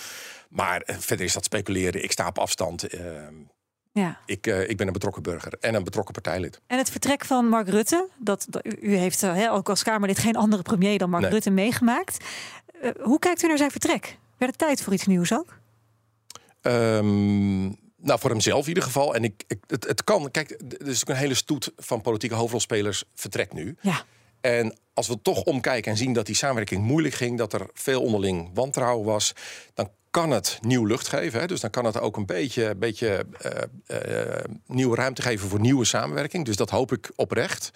Maar 0.48 0.80
eh, 0.80 0.96
verder 0.98 1.26
is 1.26 1.32
dat 1.32 1.44
speculeren. 1.44 2.02
Ik 2.02 2.12
sta 2.12 2.26
op 2.26 2.38
afstand. 2.38 2.94
Uh, 2.94 3.00
ja. 3.92 4.20
ik, 4.26 4.46
uh, 4.46 4.68
ik 4.68 4.76
ben 4.76 4.86
een 4.86 4.92
betrokken 4.92 5.22
burger 5.22 5.52
en 5.60 5.74
een 5.74 5.84
betrokken 5.84 6.12
partijlid. 6.12 6.60
En 6.66 6.78
het 6.78 6.90
vertrek 6.90 7.24
van 7.24 7.48
Mark 7.48 7.68
Rutte, 7.68 8.08
dat, 8.18 8.46
dat 8.48 8.66
u 8.80 8.96
heeft 8.96 9.22
uh, 9.22 9.52
ook 9.52 9.68
als 9.68 9.82
Kamerlid 9.82 10.18
geen 10.18 10.36
andere 10.36 10.62
premier 10.62 10.98
dan 10.98 11.10
Mark 11.10 11.22
nee. 11.22 11.32
Rutte 11.32 11.50
meegemaakt. 11.50 12.24
hoe 13.00 13.18
kijkt 13.18 13.42
u 13.42 13.46
naar 13.46 13.56
zijn 13.56 13.70
vertrek? 13.70 14.18
Werd 14.36 14.50
het 14.50 14.60
tijd 14.60 14.82
voor 14.82 14.92
iets 14.92 15.06
nieuws 15.06 15.32
ook? 15.32 15.58
Um, 16.62 17.76
nou, 17.96 18.18
voor 18.18 18.30
hemzelf 18.30 18.62
in 18.62 18.68
ieder 18.68 18.82
geval. 18.82 19.14
En 19.14 19.24
ik, 19.24 19.44
ik 19.46 19.58
het, 19.66 19.86
het, 19.86 20.04
kan. 20.04 20.30
Kijk, 20.30 20.50
er 20.50 20.88
is 20.88 21.00
ook 21.00 21.08
een 21.08 21.16
hele 21.16 21.34
stoet 21.34 21.72
van 21.76 22.00
politieke 22.00 22.34
hoofdrolspelers 22.34 23.04
vertrekt 23.14 23.52
nu. 23.52 23.76
Ja. 23.80 24.04
En 24.40 24.78
als 24.94 25.08
we 25.08 25.22
toch 25.22 25.42
omkijken 25.42 25.90
en 25.90 25.96
zien 25.96 26.12
dat 26.12 26.26
die 26.26 26.34
samenwerking 26.34 26.82
moeilijk 26.82 27.14
ging, 27.14 27.38
dat 27.38 27.52
er 27.52 27.68
veel 27.72 28.02
onderling 28.02 28.50
wantrouwen 28.54 29.06
was, 29.06 29.32
dan 29.74 29.90
kan 30.10 30.30
het 30.30 30.58
nieuw 30.60 30.84
lucht 30.84 31.08
geven. 31.08 31.40
Hè? 31.40 31.46
Dus 31.46 31.60
dan 31.60 31.70
kan 31.70 31.84
het 31.84 32.00
ook 32.00 32.16
een 32.16 32.26
beetje, 32.26 32.74
beetje 32.74 33.26
uh, 33.88 33.96
uh, 34.06 34.44
nieuwe 34.66 34.96
ruimte 34.96 35.22
geven 35.22 35.48
voor 35.48 35.60
nieuwe 35.60 35.84
samenwerking. 35.84 36.44
Dus 36.44 36.56
dat 36.56 36.70
hoop 36.70 36.92
ik 36.92 37.10
oprecht. 37.16 37.70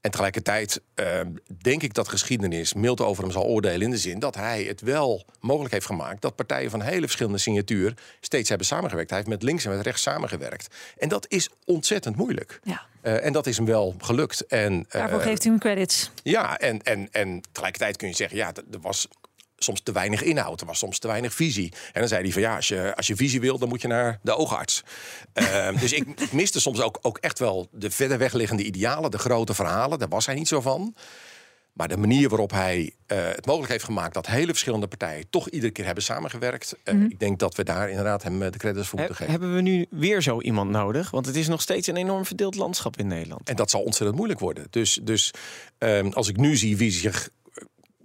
En 0.00 0.10
tegelijkertijd 0.10 0.80
uh, 0.94 1.20
denk 1.62 1.82
ik 1.82 1.94
dat 1.94 2.08
geschiedenis 2.08 2.74
mild 2.74 3.00
over 3.00 3.22
hem 3.22 3.32
zal 3.32 3.44
oordelen 3.44 3.80
in 3.80 3.90
de 3.90 3.98
zin 3.98 4.18
dat 4.18 4.34
hij 4.34 4.62
het 4.62 4.80
wel 4.80 5.24
mogelijk 5.40 5.72
heeft 5.72 5.86
gemaakt 5.86 6.22
dat 6.22 6.36
partijen 6.36 6.70
van 6.70 6.82
hele 6.82 7.00
verschillende 7.00 7.38
signatuur 7.38 7.94
steeds 8.20 8.48
hebben 8.48 8.66
samengewerkt. 8.66 9.10
Hij 9.10 9.18
heeft 9.18 9.30
met 9.30 9.42
links 9.42 9.64
en 9.64 9.76
met 9.76 9.86
rechts 9.86 10.02
samengewerkt. 10.02 10.74
En 10.98 11.08
dat 11.08 11.26
is 11.28 11.48
ontzettend 11.64 12.16
moeilijk. 12.16 12.60
Ja. 12.62 12.86
Uh, 13.02 13.24
en 13.24 13.32
dat 13.32 13.46
is 13.46 13.56
hem 13.56 13.66
wel 13.66 13.94
gelukt. 13.98 14.46
En, 14.46 14.86
Daarvoor 14.88 15.20
geeft 15.20 15.44
u 15.44 15.48
hem 15.48 15.58
credits. 15.58 16.10
Ja, 16.22 16.58
en, 16.58 16.82
en, 16.82 17.08
en 17.12 17.40
tegelijkertijd 17.52 17.96
kun 17.96 18.08
je 18.08 18.14
zeggen, 18.14 18.36
ja, 18.36 18.52
er 18.70 18.80
was 18.80 19.08
soms 19.64 19.80
te 19.80 19.92
weinig 19.92 20.22
inhoud. 20.22 20.60
Er 20.60 20.66
was 20.66 20.78
soms 20.78 20.98
te 20.98 21.06
weinig 21.06 21.34
visie. 21.34 21.72
En 21.92 22.00
dan 22.00 22.08
zei 22.08 22.22
hij 22.22 22.32
van 22.32 22.42
ja, 22.42 22.56
als 22.56 22.68
je, 22.68 22.96
als 22.96 23.06
je 23.06 23.16
visie 23.16 23.40
wil, 23.40 23.58
dan 23.58 23.68
moet 23.68 23.82
je 23.82 23.88
naar 23.88 24.18
de 24.22 24.36
oogarts. 24.36 24.82
uh, 25.34 25.68
dus 25.80 25.92
ik, 25.92 26.20
ik, 26.20 26.32
miste 26.32 26.60
soms 26.60 26.80
ook, 26.80 26.98
ook 27.02 27.18
echt 27.18 27.38
wel 27.38 27.68
de 27.72 27.90
verder 27.90 28.18
wegliggende 28.18 28.64
idealen, 28.64 29.10
de 29.10 29.18
grote 29.18 29.54
verhalen. 29.54 29.98
Daar 29.98 30.08
was 30.08 30.26
hij 30.26 30.34
niet 30.34 30.48
zo 30.48 30.60
van. 30.60 30.94
Maar 31.72 31.88
de 31.88 31.96
manier 31.96 32.28
waarop 32.28 32.50
hij 32.50 32.92
uh, 33.06 33.18
het 33.18 33.46
mogelijk 33.46 33.72
heeft 33.72 33.84
gemaakt 33.84 34.14
dat 34.14 34.26
hele 34.26 34.46
verschillende 34.46 34.86
partijen 34.86 35.30
toch 35.30 35.48
iedere 35.48 35.72
keer 35.72 35.84
hebben 35.84 36.04
samengewerkt. 36.04 36.76
Uh, 36.84 36.94
mm 36.94 37.00
-hmm. 37.00 37.10
Ik 37.10 37.18
denk 37.18 37.38
dat 37.38 37.54
we 37.54 37.64
daar 37.64 37.88
inderdaad 37.88 38.22
hem 38.22 38.38
de 38.38 38.58
credits 38.58 38.88
voor 38.88 38.98
moeten 38.98 39.16
geven. 39.16 39.32
Hebben 39.32 39.54
we 39.54 39.60
nu 39.60 39.86
weer 39.90 40.22
zo 40.22 40.40
iemand 40.40 40.70
nodig? 40.70 41.10
Want 41.10 41.26
het 41.26 41.36
is 41.36 41.48
nog 41.48 41.60
steeds 41.60 41.86
een 41.86 41.96
enorm 41.96 42.24
verdeeld 42.24 42.54
landschap 42.54 42.96
in 42.96 43.06
Nederland. 43.06 43.48
En 43.48 43.56
dat 43.56 43.70
zal 43.70 43.82
ontzettend 43.82 44.16
moeilijk 44.16 44.40
worden. 44.40 44.66
Dus, 44.70 45.00
dus 45.02 45.30
uh, 45.78 46.10
als 46.10 46.28
ik 46.28 46.36
nu 46.36 46.56
zie 46.56 46.76
wie 46.76 46.90
zich 46.90 47.30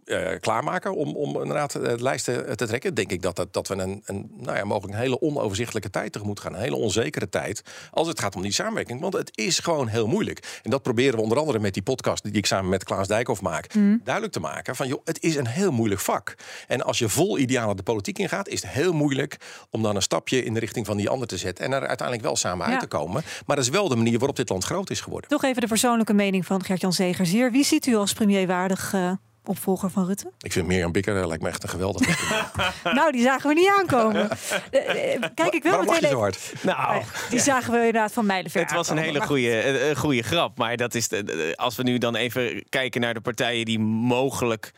eh, 0.06 0.40
klaarmaken 0.40 0.96
om, 0.96 1.16
om 1.16 1.42
inderdaad 1.42 1.76
uh, 1.76 1.94
lijsten 1.98 2.58
te 2.58 2.68
trekken, 2.68 2.94
denk 2.94 3.12
ik 3.12 3.22
dat, 3.22 3.36
dat, 3.36 3.54
dat 3.54 3.68
we 3.68 3.76
een, 3.76 4.02
een, 4.06 4.32
nou 4.38 4.58
ja, 4.58 4.64
mogelijk 4.64 4.94
een 4.94 5.00
hele 5.00 5.22
onoverzichtelijke 5.22 5.90
tijd 5.90 6.12
tegemoet 6.12 6.40
gaan. 6.40 6.54
Een 6.54 6.60
hele 6.62 6.76
onzekere 6.76 7.30
tijd 7.30 7.62
als 7.92 8.08
het 8.08 8.20
gaat 8.20 8.36
om 8.36 8.42
die 8.42 8.52
samenwerking. 8.52 9.02
Want 9.02 9.14
het 9.14 9.32
is 9.38 9.60
gewoon 9.60 9.88
heel 9.88 10.08
moeilijk. 10.08 10.60
En 10.64 10.70
dat 10.70 10.82
proberen 10.84 11.16
we 11.16 11.22
onder 11.22 11.38
andere 11.38 11.60
met 11.60 11.74
die 11.74 11.84
podcast 11.84 12.24
die 12.24 12.34
ik 12.34 12.46
samen 12.46 12.70
met 12.70 12.84
Klaas 12.84 13.08
Dijkhoff 13.08 13.42
maak, 13.42 13.74
Mm. 13.76 14.02
duidelijk 14.04 14.34
te 14.34 14.40
maken 14.40 14.76
van 14.76 14.88
joh, 14.88 15.02
het 15.04 15.22
is 15.24 15.36
een 15.36 15.48
heel 15.48 15.72
moeilijk 15.72 16.02
vak. 16.02 16.36
En 16.68 16.82
als 16.82 17.00
je 17.00 17.10
vol 17.10 17.38
idealen 17.38 17.76
de 17.78 17.84
politiek 17.84 18.20
ingaat, 18.20 18.48
is 18.48 18.62
het 18.62 18.72
heel 18.72 18.94
moeilijk 18.94 19.38
om 19.70 19.82
dan 19.84 19.96
een 19.96 20.02
stapje 20.02 20.44
in 20.44 20.54
de 20.54 20.60
richting 20.60 20.86
van 20.86 20.98
die 20.98 21.10
ander 21.10 21.28
te 21.28 21.38
zetten 21.38 21.66
en 21.66 21.72
er 21.72 21.88
uiteindelijk 21.88 22.28
wel 22.28 22.36
samen 22.36 22.66
Ja. 22.66 22.72
uit 22.72 22.82
te 22.82 22.88
komen. 22.88 23.24
Maar 23.46 23.56
dat 23.56 23.66
is 23.66 23.72
wel 23.72 23.88
de 23.88 23.96
manier 23.96 24.18
waarop 24.18 24.36
dit 24.36 24.50
land 24.50 24.64
groot 24.64 24.90
is 24.90 25.02
geworden. 25.02 25.30
Toch 25.30 25.44
even 25.44 25.62
de 25.62 25.68
persoonlijke 25.68 26.14
mening 26.14 26.46
van 26.46 26.64
Gert-Jan 26.64 26.94
Segers 26.94 27.30
hier. 27.32 27.52
Wie 27.52 27.64
ziet 27.66 27.86
u 27.86 27.96
als 27.96 28.14
premierwaardig 28.14 28.94
eh, 28.94 29.12
opvolger 29.48 29.90
van 29.90 30.06
Rutte? 30.06 30.32
Ik 30.42 30.52
vind 30.52 30.68
Mirjam 30.68 30.92
Bikker 30.92 31.22
eh, 31.22 31.28
lijkt 31.28 31.44
me 31.44 31.50
echt 31.50 31.64
een 31.64 31.70
geweldig. 31.70 32.32
nou, 32.84 33.12
die 33.12 33.22
zagen 33.22 33.50
we 33.50 33.56
niet 33.56 33.72
aankomen. 33.80 34.30
Eh, 34.72 35.14
eh, 35.14 35.22
Kijk, 35.36 35.54
ik 35.54 35.64
je 35.64 35.70
meteen 35.80 35.96
zo 35.96 36.06
even- 36.06 36.18
hard? 36.18 36.54
Nou, 36.62 37.04
Die 37.30 37.40
zagen 37.40 37.72
we 37.72 37.78
inderdaad 37.78 38.12
van 38.12 38.26
mijlenver 38.26 38.62
het 38.62 38.72
was 38.72 38.90
een 38.90 38.98
hele 38.98 39.22
goede, 39.22 39.94
goede 39.98 40.22
grap. 40.22 40.58
Maar 40.58 40.78
dat 40.78 40.96
is 40.96 41.08
de, 41.08 41.54
als 41.56 41.76
we 41.76 41.84
nu 41.84 41.98
dan 41.98 42.16
even 42.16 42.64
kijken 42.70 43.02
naar 43.02 43.14
de 43.14 43.22
partijen 43.22 43.66
die 43.66 43.80
mogelijk. 43.80 44.72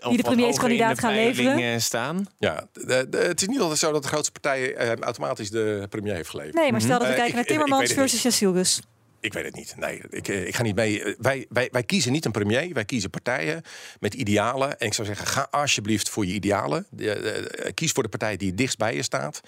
of 0.00 0.16
de 0.16 0.22
premierskandidaat 0.22 0.98
gaan 0.98 1.14
leveren. 1.14 1.80
staan. 1.80 2.26
Ja, 2.38 2.66
de- 2.72 3.06
de- 3.10 3.18
het 3.18 3.40
is 3.42 3.48
niet 3.48 3.60
altijd 3.60 3.78
zo 3.78 3.92
dat 3.92 4.02
de 4.02 4.08
grootste 4.08 4.32
partij 4.32 4.74
eh, 4.74 4.94
automatisch 5.00 5.50
de 5.50 5.86
premier 5.88 6.14
heeft 6.14 6.28
geleverd. 6.28 6.54
Nee, 6.54 6.70
maar 6.72 6.80
stel 6.80 6.98
dat 6.98 7.06
we 7.08 7.12
Eh, 7.14 7.18
kijken 7.20 7.26
ik- 7.28 7.32
naar 7.34 7.42
ik- 7.42 7.48
ik 7.50 7.56
Timmermans 7.56 7.88
weet 7.94 8.10
het 8.12 8.20
versus. 8.20 8.82
Ik 9.22 9.32
weet 9.32 9.44
het 9.44 9.54
niet. 9.54 9.74
Nee, 9.76 10.00
ik, 10.10 10.28
eh, 10.28 10.46
ik 10.46 10.54
ga 10.54 10.62
niet 10.62 10.74
mee. 10.74 11.02
Eh, 11.02 11.14
Wij, 11.18 11.46
wij, 11.48 11.68
wij 11.72 11.82
kiezen 11.82 12.12
niet 12.12 12.24
een 12.24 12.30
premier. 12.32 12.72
Wij 12.72 12.84
kiezen 12.84 13.10
partijen 13.10 13.62
met 14.00 14.14
idealen. 14.14 14.78
En 14.78 14.86
ik 14.86 14.94
zou 14.94 15.06
zeggen, 15.06 15.26
ga 15.26 15.46
alsjeblieft 15.50 16.08
voor 16.08 16.26
je 16.26 16.32
idealen. 16.32 16.86
De- 16.90 17.04
de- 17.04 17.72
kies 17.74 17.92
voor 17.92 18.02
de 18.02 18.08
partij 18.08 18.36
die 18.36 18.48
het 18.48 18.56
dichtst 18.58 18.78
bij 18.78 18.94
je 18.94 19.02
staat. 19.02 19.40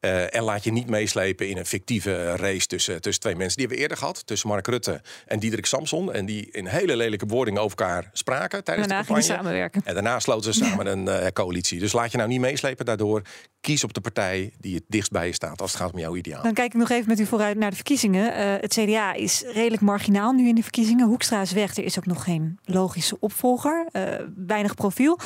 Eh, 0.00 0.34
en 0.34 0.42
laat 0.42 0.64
je 0.64 0.72
niet 0.72 0.88
meeslepen 0.88 1.48
in 1.48 1.56
een 1.56 1.66
fictieve 1.66 2.36
race 2.36 2.66
tussen, 2.66 3.00
tussen 3.00 3.22
twee 3.22 3.36
mensen. 3.36 3.56
Die 3.56 3.66
hebben 3.66 3.76
we 3.76 3.82
eerder 3.82 3.96
gehad. 3.98 4.26
Tussen 4.26 4.48
Mark 4.48 4.66
Rutte 4.66 5.00
en 5.26 5.38
Diederik 5.38 5.66
Samson. 5.66 6.12
En 6.12 6.26
die 6.26 6.48
in 6.50 6.66
hele 6.66 6.96
lelijke 6.96 7.26
bewoordingen 7.26 7.62
over 7.62 7.78
elkaar 7.78 8.10
spraken 8.12 8.64
tijdens 8.64 8.88
Daarna 8.88 9.02
de 9.02 9.06
gingen 9.12 9.22
campagne. 9.22 9.42
samenwerken. 9.44 9.82
En 9.84 9.94
daarna 9.94 10.20
sloten 10.20 10.54
ze 10.54 10.64
samen 10.64 10.86
een 10.92 11.08
eh, 11.08 11.26
coalitie. 11.32 11.78
Dus 11.78 11.92
laat 11.92 12.10
je 12.10 12.16
nou 12.16 12.28
niet 12.28 12.40
meeslepen 12.40 12.84
daardoor. 12.84 13.22
Kies 13.60 13.84
op 13.84 13.92
de 13.94 14.00
partij 14.00 14.52
die 14.58 14.74
het 14.74 14.84
dichtst 14.88 15.10
bij 15.12 15.26
je 15.26 15.32
staat 15.32 15.60
als 15.60 15.72
het 15.72 15.80
gaat 15.80 15.92
om 15.92 15.98
jouw 15.98 16.16
ideaal. 16.16 16.42
Dan 16.42 16.54
kijk 16.54 16.72
ik 16.72 16.78
nog 16.78 16.90
even 16.90 17.08
met 17.08 17.20
u 17.20 17.26
vooruit 17.26 17.56
naar 17.56 17.70
de 17.70 17.76
verkiezingen. 17.76 18.34
Eh, 18.34 18.54
het 18.60 18.72
CDA 18.72 19.14
is 19.22 19.42
redelijk 19.52 19.82
marginaal 19.82 20.32
nu 20.32 20.48
in 20.48 20.54
de 20.54 20.62
verkiezingen. 20.62 21.06
Hoekstra 21.06 21.40
is 21.40 21.52
weg. 21.52 21.76
Er 21.76 21.84
is 21.84 21.98
ook 21.98 22.06
nog 22.06 22.24
geen 22.24 22.58
logische 22.64 23.16
opvolger. 23.20 23.86
Eh, 23.92 24.04
weinig 24.36 24.74
profiel. 24.74 25.18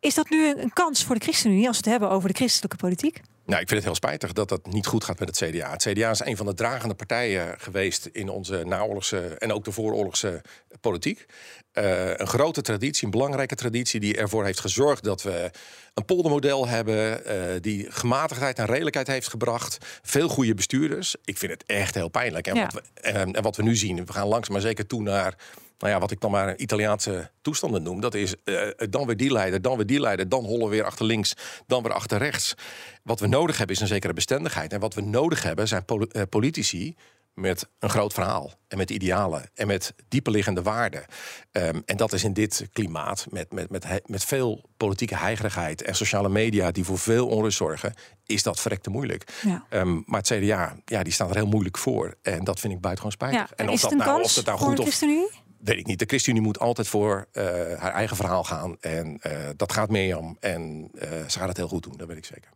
Is 0.00 0.14
dat 0.14 0.30
nu 0.30 0.48
een, 0.48 0.62
een 0.62 0.72
kans 0.72 1.04
voor 1.04 1.14
de 1.14 1.20
ChristenUnie 1.20 1.66
als 1.66 1.76
we 1.76 1.82
het 1.82 2.00
hebben 2.00 2.16
over 2.16 2.28
de 2.28 2.34
christelijke 2.34 2.76
politiek? 2.76 3.20
Nou, 3.48 3.60
ik 3.60 3.68
vind 3.68 3.70
het 3.70 3.84
heel 3.84 3.94
spijtig 3.94 4.32
dat 4.32 4.48
dat 4.48 4.66
niet 4.66 4.86
goed 4.86 5.04
gaat 5.04 5.18
met 5.18 5.28
het 5.28 5.50
CDA. 5.50 5.70
Het 5.70 5.82
CDA 5.82 6.10
is 6.10 6.20
een 6.20 6.36
van 6.36 6.46
de 6.46 6.54
dragende 6.54 6.94
partijen 6.94 7.54
geweest 7.60 8.06
in 8.12 8.28
onze 8.28 8.62
naoorlogse 8.64 9.18
en 9.18 9.52
ook 9.52 9.64
de 9.64 9.72
vooroorlogse 9.72 10.42
politiek. 10.80 11.26
Eh, 11.72 12.16
een 12.16 12.26
grote 12.26 12.62
traditie, 12.62 13.04
een 13.04 13.10
belangrijke 13.10 13.54
traditie 13.54 14.00
die 14.00 14.16
ervoor 14.16 14.44
heeft 14.44 14.60
gezorgd 14.60 15.04
dat 15.04 15.22
we 15.22 15.50
een 15.94 16.04
poldermodel 16.04 16.66
hebben, 16.68 17.24
eh, 17.24 17.36
die 17.60 17.86
gematigdheid 17.90 18.58
en 18.58 18.66
redelijkheid 18.66 19.06
heeft 19.06 19.28
gebracht. 19.28 19.78
Veel 20.02 20.28
goede 20.28 20.54
bestuurders. 20.54 21.16
Ik 21.24 21.38
vind 21.38 21.52
het 21.52 21.64
echt 21.66 21.94
heel 21.94 22.08
pijnlijk. 22.08 22.46
En, 22.46 22.54
Ja. 22.54 22.62
wat, 22.62 22.72
we, 22.72 23.00
eh, 23.00 23.20
en 23.20 23.42
wat 23.42 23.56
we 23.56 23.62
nu 23.62 23.76
zien, 23.76 24.06
we 24.06 24.12
gaan 24.12 24.28
langzaam 24.28 24.52
maar 24.52 24.62
zeker 24.62 24.86
toe 24.86 25.02
naar 25.02 25.34
nou 25.78 25.92
ja, 25.92 25.98
wat 25.98 26.10
ik 26.10 26.20
dan 26.20 26.30
maar 26.30 26.56
Italiaanse 26.56 27.30
toestanden 27.40 27.82
noem. 27.82 28.00
Dat 28.00 28.14
is 28.14 28.34
eh, 28.44 28.68
dan 28.90 29.06
weer 29.06 29.16
die 29.16 29.32
leider, 29.32 29.62
dan 29.62 29.76
weer 29.76 29.86
die 29.86 30.00
leider, 30.00 30.28
dan 30.28 30.44
hollen 30.44 30.64
we 30.64 30.70
weer 30.70 30.84
achter 30.84 31.04
links, 31.04 31.34
dan 31.66 31.82
weer 31.82 31.92
achter 31.92 32.18
rechts. 32.18 32.54
Wat 33.02 33.20
we 33.20 33.26
nodig 33.26 33.58
hebben 33.58 33.76
is 33.76 33.82
een 33.82 33.88
zekere 33.88 34.12
bestendigheid. 34.12 34.72
En 34.72 34.80
wat 34.80 34.94
we 34.94 35.00
nodig 35.00 35.42
hebben 35.42 35.68
zijn 35.68 35.84
eh, 35.86 36.22
politici 36.28 36.96
met 37.34 37.68
een 37.78 37.90
groot 37.90 38.12
verhaal 38.12 38.52
en 38.68 38.76
met 38.76 38.90
idealen 38.90 39.50
en 39.54 39.66
met 39.66 39.94
dieperliggende 40.08 40.62
waarden. 40.62 41.04
Ehm, 41.52 41.80
en 41.84 41.96
dat 41.96 42.12
is 42.12 42.24
in 42.24 42.32
dit 42.32 42.68
klimaat 42.72 43.26
met, 43.30 43.52
met, 43.52 43.70
met, 43.70 43.86
met 44.06 44.24
veel 44.24 44.64
politieke 44.76 45.16
heigerigheid 45.16 45.82
en 45.82 45.94
sociale 45.94 46.28
media 46.28 46.70
die 46.70 46.84
voor 46.84 46.98
veel 46.98 47.26
onrust 47.28 47.56
zorgen, 47.56 47.94
is 48.26 48.42
dat 48.42 48.60
verrekte 48.60 48.90
moeilijk. 48.90 49.32
Ja. 49.42 49.64
Ehm, 49.68 50.00
maar 50.04 50.20
het 50.20 50.26
CDA, 50.26 50.76
ja, 50.84 51.02
die 51.02 51.12
staat 51.12 51.30
er 51.30 51.36
heel 51.36 51.46
moeilijk 51.46 51.78
voor. 51.78 52.14
En 52.22 52.44
dat 52.44 52.60
vind 52.60 52.72
ik 52.72 52.80
buitengewoon 52.80 53.12
spijtig. 53.12 53.50
Ja. 53.50 53.56
En 53.56 53.64
En 53.64 53.68
of 53.68 53.74
is 53.74 53.80
dat 53.80 53.90
het 53.90 54.00
een 54.00 54.06
nou, 54.06 54.18
kans 54.18 54.38
of 54.38 54.44
dat 54.44 54.58
nou 54.58 54.70
goed 54.70 54.78
of? 54.78 55.46
Weet 55.58 55.78
ik 55.78 55.86
niet. 55.86 55.98
De 55.98 56.04
ChristenUnie 56.06 56.44
moet 56.46 56.58
altijd 56.58 56.88
voor 56.88 57.26
eh, 57.32 57.44
haar 57.78 57.92
eigen 57.92 58.16
verhaal 58.16 58.44
gaan. 58.44 58.76
En 58.80 59.18
eh, 59.20 59.32
dat 59.56 59.72
gaat 59.72 59.88
Mirjam. 59.90 60.36
En 60.40 60.90
eh, 60.94 61.08
ze 61.26 61.38
gaat 61.38 61.48
het 61.48 61.56
heel 61.56 61.68
goed 61.68 61.82
doen, 61.82 61.94
dat 61.96 62.08
weet 62.08 62.16
ik 62.16 62.24
zeker. 62.24 62.50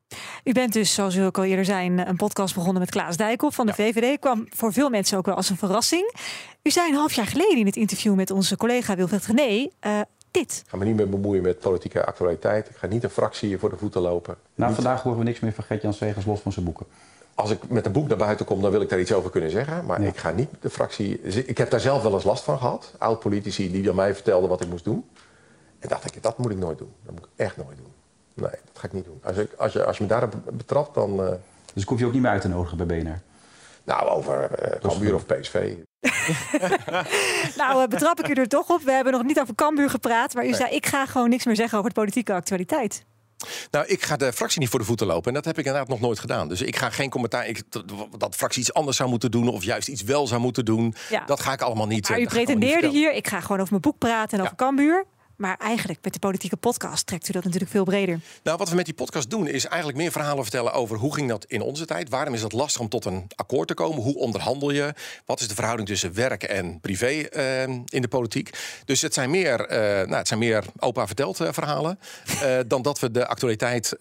U 0.45 0.53
bent 0.53 0.73
dus, 0.73 0.95
zoals 0.95 1.15
u 1.15 1.23
ook 1.23 1.39
al 1.39 1.45
eerder 1.45 1.65
zei, 1.65 1.91
een 1.97 2.17
podcast 2.17 2.55
begonnen 2.55 2.81
met 2.81 2.91
Klaas 2.91 3.17
Dijkhoff 3.17 3.57
van 3.57 3.67
de 3.67 3.75
VVD. 3.75 4.19
Kwam 4.19 4.47
voor 4.51 4.73
veel 4.73 4.91
mensen 4.91 5.19
ook 5.19 5.27
wel 5.27 5.35
als 5.35 5.51
een 5.51 5.57
verrassing. 5.57 6.15
U 6.63 6.71
zei 6.71 6.89
een 6.89 6.97
half 6.97 7.13
jaar 7.13 7.27
geleden 7.27 7.59
in 7.59 7.67
het 7.67 7.77
interview 7.77 8.15
met 8.15 8.31
onze 8.31 8.57
collega 8.57 8.97
Wilfred 8.97 9.25
Gené 9.25 9.69
eh, 9.81 10.01
dit. 10.31 10.61
Ik 10.65 10.71
ga 10.71 10.77
me 10.77 10.85
niet 10.85 10.97
meer 10.97 11.09
bemoeien 11.09 11.43
met 11.43 11.59
politieke 11.59 12.05
actualiteit. 12.05 12.69
Ik 12.69 12.77
ga 12.77 12.87
niet 12.87 13.05
een 13.05 13.11
fractie 13.11 13.59
voor 13.59 13.71
de 13.71 13.77
voeten 13.77 14.01
lopen. 14.01 14.37
Nou, 14.55 14.71
Niet- 14.71 14.81
vandaag 14.83 15.03
horen 15.03 15.19
we 15.19 15.25
niks 15.25 15.41
meer 15.41 15.53
van 15.53 15.65
Gert-Jan 15.65 15.95
Segers 15.95 16.25
los 16.27 16.41
van 16.41 16.53
zijn 16.53 16.65
boeken. 16.65 16.87
Als 17.35 17.51
ik 17.51 17.69
met 17.69 17.87
een 17.87 17.93
boek 17.93 18.09
naar 18.09 18.17
buiten 18.17 18.47
kom, 18.47 18.63
dan 18.63 18.71
wil 18.71 18.81
ik 18.81 18.89
daar 18.89 19.01
iets 19.01 19.13
over 19.13 19.31
kunnen 19.31 19.51
zeggen. 19.51 19.85
Maar 19.87 20.01
Ja. 20.03 20.09
ik 20.09 20.17
ga 20.17 20.31
niet 20.31 20.49
de 20.61 20.71
fractie... 20.71 21.21
Ik 21.47 21.59
heb 21.59 21.71
daar 21.71 21.81
zelf 21.81 22.03
wel 22.03 22.13
eens 22.15 22.25
last 22.25 22.45
van 22.45 22.59
gehad. 22.59 22.95
Oud-politici 22.99 23.71
die 23.73 23.89
aan 23.89 23.95
mij 23.95 24.15
vertelden 24.15 24.49
wat 24.49 24.61
ik 24.61 24.69
moest 24.69 24.85
doen. 24.85 25.05
En 25.79 25.89
dacht 25.89 26.05
ik, 26.17 26.23
dat 26.23 26.39
moet 26.39 26.51
ik 26.51 26.57
nooit 26.59 26.79
doen. 26.79 26.93
Dat 27.05 27.15
moet 27.15 27.25
ik 27.25 27.31
echt 27.37 27.57
nooit 27.57 27.77
doen. 27.77 27.93
Nee, 28.35 28.51
dat 28.51 28.79
ga 28.79 28.87
ik 28.87 28.93
niet 28.93 29.05
doen. 29.05 29.21
Als, 29.25 29.37
ik, 29.37 29.53
als, 29.57 29.73
je, 29.73 29.85
als 29.85 29.97
je 29.97 30.03
me 30.03 30.09
daarop 30.09 30.35
betrapt, 30.53 30.95
dan... 30.95 31.23
eh, 31.25 31.33
Dus 31.75 31.83
ik 31.83 31.89
hoef 31.89 31.99
je 31.99 32.07
ook 32.07 32.13
niet 32.13 32.23
meer 32.23 32.31
uit 32.31 32.41
te 32.41 32.49
nodigen 32.49 32.77
bij 32.77 32.87
BNR. 32.87 33.21
nou, 33.85 34.09
over 34.09 34.51
uh, 34.73 34.81
Cambuur 34.81 35.15
of 35.15 35.27
PSV. 35.27 35.75
Nou, 37.57 37.83
eh, 37.83 37.89
betrap 37.89 38.21
ik 38.21 38.29
u 38.29 38.33
er 38.33 38.49
toch 38.49 38.71
op. 38.71 38.81
We 38.83 38.93
hebben 38.93 39.13
nog 39.13 39.23
niet 39.23 39.41
over 39.41 39.55
Cambuur 39.55 39.91
gepraat. 39.91 40.35
Maar 40.35 40.47
u 40.47 40.53
zei, 40.55 40.75
ik 40.75 40.87
ga 40.87 41.07
gewoon 41.07 41.29
niks 41.29 41.45
meer 41.45 41.57
zeggen 41.57 41.79
over 41.79 41.91
de 41.91 42.01
politieke 42.01 42.33
actualiteit. 42.33 43.05
Nou, 43.71 43.87
ik 43.87 44.03
ga 44.03 44.17
de 44.17 44.33
fractie 44.33 44.61
niet 44.61 44.69
voor 44.69 44.79
de 44.79 44.85
voeten 44.85 45.07
lopen. 45.07 45.29
En 45.29 45.35
dat 45.35 45.45
heb 45.45 45.59
ik 45.59 45.65
inderdaad 45.65 45.89
nog 45.89 46.01
nooit 46.01 46.19
gedaan. 46.19 46.49
Dus 46.49 46.61
ik 46.61 46.77
ga 46.77 46.91
geen 46.91 47.11
commentaar. 47.11 47.47
Ik, 47.47 47.63
dat, 48.19 48.35
fractie 48.37 48.61
iets 48.61 48.73
anders 48.73 48.97
zou 48.97 49.09
moeten 49.09 49.31
doen. 49.31 49.49
Of 49.49 49.65
juist 49.65 49.89
iets 49.89 50.03
wel 50.03 50.27
zou 50.27 50.41
moeten 50.41 50.65
doen. 50.65 50.95
Ja. 51.11 51.25
Dat 51.27 51.41
ga 51.41 51.53
ik 51.53 51.61
allemaal 51.61 51.87
niet. 51.87 52.09
Maar 52.09 52.19
eh, 52.19 52.25
u 52.25 52.27
pretendeerde 52.27 52.89
hier, 52.89 53.13
ik 53.13 53.27
ga 53.27 53.41
gewoon 53.41 53.59
over 53.59 53.71
mijn 53.71 53.83
boek 53.83 53.99
praten 53.99 54.39
en 54.39 54.45
over 54.45 54.57
Cambuur. 54.57 55.07
Maar 55.43 55.57
eigenlijk 55.59 55.99
met 56.03 56.13
de 56.13 56.19
politieke 56.19 56.57
podcast 56.57 57.07
trekt 57.07 57.29
u 57.29 57.33
dat 57.33 57.45
natuurlijk 57.45 57.71
veel 57.71 57.85
breder. 57.85 58.21
Nou, 58.43 58.59
wat 58.59 58.69
we 58.69 58.75
met 58.75 58.85
die 58.85 58.95
podcast 58.95 59.31
doen 59.31 59.47
is 59.47 59.67
eigenlijk 59.67 59.99
meer 59.99 60.13
verhalen 60.13 60.43
vertellen 60.43 60.73
over 60.73 60.97
hoe 60.97 61.15
ging 61.15 61.29
dat 61.29 61.45
in 61.45 61.61
onze 61.61 61.87
tijd. 61.87 62.09
Waarom 62.09 62.35
is 62.35 62.43
het 62.43 62.53
lastig 62.53 62.81
om 62.81 62.89
tot 62.89 63.05
een 63.05 63.27
akkoord 63.35 63.69
te 63.69 63.75
komen? 63.75 64.03
Hoe 64.03 64.17
onderhandel 64.17 64.71
je? 64.71 64.95
Wat 65.27 65.41
is 65.41 65.49
de 65.49 65.55
verhouding 65.55 65.89
tussen 65.89 66.15
werk 66.15 66.43
en 66.43 66.81
privé 66.81 67.07
eh, 67.07 67.63
in 67.63 68.03
de 68.03 68.09
politiek? 68.09 68.51
Dus 68.85 69.01
het 69.01 69.15
zijn 69.15 69.31
meer, 69.31 69.61
eh, 69.61 69.79
nou, 69.79 70.15
het 70.15 70.29
zijn 70.29 70.39
meer 70.39 70.65
opa 70.79 71.07
verteld 71.07 71.41
eh, 71.41 71.53
verhalen. 71.53 71.99
dan 72.67 72.83
dat 72.83 72.99
we 72.99 73.11
de 73.11 73.27
actualiteit 73.27 73.97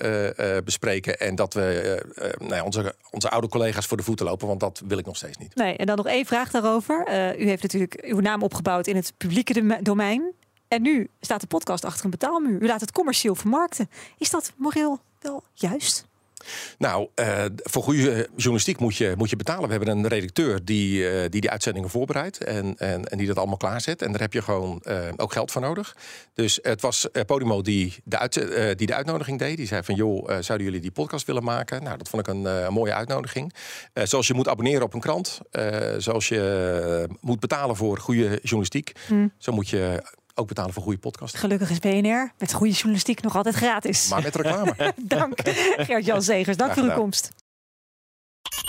bespreken. 0.63 1.19
En 1.19 1.35
dat 1.35 1.53
we 1.53 1.97
nou 2.37 2.55
ja, 2.55 2.63
onze, 2.63 2.95
onze 3.11 3.29
oude 3.29 3.47
collega's 3.47 3.85
voor 3.85 3.97
de 3.97 4.03
voeten 4.03 4.25
lopen. 4.25 4.47
Want 4.47 4.59
dat 4.59 4.81
wil 4.87 4.97
ik 4.97 5.05
nog 5.05 5.15
steeds 5.15 5.37
niet. 5.37 5.55
Nee, 5.55 5.75
en 5.77 5.85
dan 5.85 5.95
nog 5.95 6.07
één 6.07 6.25
vraag 6.25 6.51
daarover. 6.51 7.07
U 7.39 7.47
heeft 7.47 7.61
natuurlijk 7.61 8.01
uw 8.01 8.19
naam 8.19 8.43
opgebouwd 8.43 8.87
in 8.87 8.95
het 8.95 9.13
publieke 9.17 9.53
dome- 9.53 9.81
domein. 9.81 10.33
En 10.71 10.81
nu 10.81 11.07
staat 11.19 11.41
de 11.41 11.47
podcast 11.47 11.85
achter 11.85 12.05
een 12.05 12.11
betaalmuur. 12.11 12.61
U 12.61 12.67
laat 12.67 12.81
het 12.81 12.91
commercieel 12.91 13.35
vermarkten. 13.35 13.89
Is 14.17 14.29
dat 14.29 14.53
moreel 14.57 14.99
wel 15.19 15.43
juist? 15.53 16.05
Nou, 16.77 17.07
eh, 17.15 17.45
voor 17.55 17.83
goede 17.83 18.29
journalistiek 18.35 18.79
moet 18.79 18.95
je, 18.95 19.13
moet 19.17 19.29
je 19.29 19.35
betalen. 19.35 19.69
We 19.69 19.75
hebben 19.75 19.97
een 19.97 20.07
redacteur 20.07 20.65
die 20.65 21.09
eh, 21.09 21.29
die, 21.29 21.41
die 21.41 21.49
uitzendingen 21.49 21.89
voorbereidt 21.89 22.43
en, 22.43 22.77
en, 22.77 23.05
en 23.05 23.17
die 23.17 23.27
dat 23.27 23.37
allemaal 23.37 23.57
klaarzet. 23.57 24.01
En 24.01 24.11
daar 24.11 24.21
heb 24.21 24.33
je 24.33 24.41
gewoon 24.41 24.81
eh, 24.81 25.07
ook 25.17 25.31
geld 25.33 25.51
voor 25.51 25.61
nodig. 25.61 25.95
Dus 26.33 26.59
het 26.61 26.81
was 26.81 27.07
Podimo 27.25 27.61
die 27.61 27.95
de, 28.03 28.17
uit, 28.17 28.33
die 28.77 28.87
de 28.87 28.95
uitnodiging 28.95 29.39
deed. 29.39 29.57
Die 29.57 29.67
zei 29.67 29.83
van, 29.83 29.95
joh, 29.95 30.27
zouden 30.27 30.67
jullie 30.67 30.81
die 30.81 30.91
podcast 30.91 31.25
willen 31.25 31.43
maken? 31.43 31.83
Nou, 31.83 31.97
dat 31.97 32.09
vond 32.09 32.27
ik 32.27 32.33
een 32.33 32.73
mooie 32.73 32.93
uitnodiging. 32.93 33.53
Zoals 33.93 34.27
je 34.27 34.33
moet 34.33 34.47
abonneren 34.47 34.83
op 34.83 34.93
een 34.93 34.99
krant. 34.99 35.39
zoals 35.97 36.27
je 36.27 37.07
moet 37.21 37.39
betalen 37.39 37.75
voor 37.75 37.97
goede 37.97 38.39
journalistiek. 38.41 38.91
Zo 39.37 39.51
moet 39.51 39.69
je 39.69 40.03
ook 40.35 40.47
betalen 40.47 40.73
voor 40.73 40.83
goede 40.83 40.99
podcast. 40.99 41.37
Gelukkig 41.37 41.69
is 41.69 41.79
BNR 41.79 42.31
met 42.37 42.53
goede 42.53 42.73
journalistiek 42.73 43.21
nog 43.21 43.35
altijd 43.35 43.55
gratis. 43.55 44.07
Maar 44.07 44.21
met 44.21 44.35
reclame. 44.35 44.75
Dank 44.97 45.39
Gert-Jan 45.77 46.21
Zegers. 46.21 46.57
Dank 46.57 46.73
voor 46.73 46.83
uw 46.83 46.93
komst. 46.93 47.31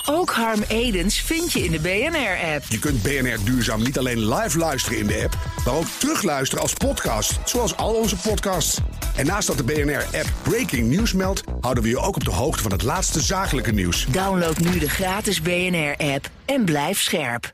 Ook 0.07 0.31
Harm 0.31 0.63
Edens 0.69 1.21
vind 1.21 1.53
je 1.53 1.65
in 1.65 1.71
de 1.71 1.81
BNR-app. 1.81 2.65
Je 2.69 2.79
kunt 2.79 3.03
BNR 3.03 3.45
Duurzaam 3.45 3.83
niet 3.83 3.99
alleen 3.99 4.35
live 4.35 4.59
luisteren 4.59 4.99
in 4.99 5.07
de 5.07 5.23
app, 5.25 5.37
maar 5.65 5.75
ook 5.75 5.87
terugluisteren 5.99 6.63
als 6.63 6.73
podcast, 6.73 7.39
zoals 7.45 7.77
al 7.77 7.95
onze 7.95 8.17
podcasts. 8.17 8.79
En 9.17 9.27
naast 9.27 9.47
dat 9.47 9.57
de 9.57 9.65
BNR-app 9.65 10.33
Breaking 10.43 10.91
News 10.91 11.13
meldt, 11.13 11.43
houden 11.61 11.83
we 11.83 11.89
je 11.89 11.99
ook 11.99 12.17
op 12.17 12.25
de 12.25 12.31
hoogte 12.31 12.63
van 12.63 12.73
het 12.73 12.83
laatste 12.83 13.21
zakelijke 13.21 13.73
nieuws. 13.73 14.07
Download 14.07 14.59
nu 14.59 14.79
de 14.79 14.89
gratis 14.89 15.43
BNR-app 15.43 16.31
en 16.45 16.65
blijf 16.65 17.01
scherp. 17.01 17.53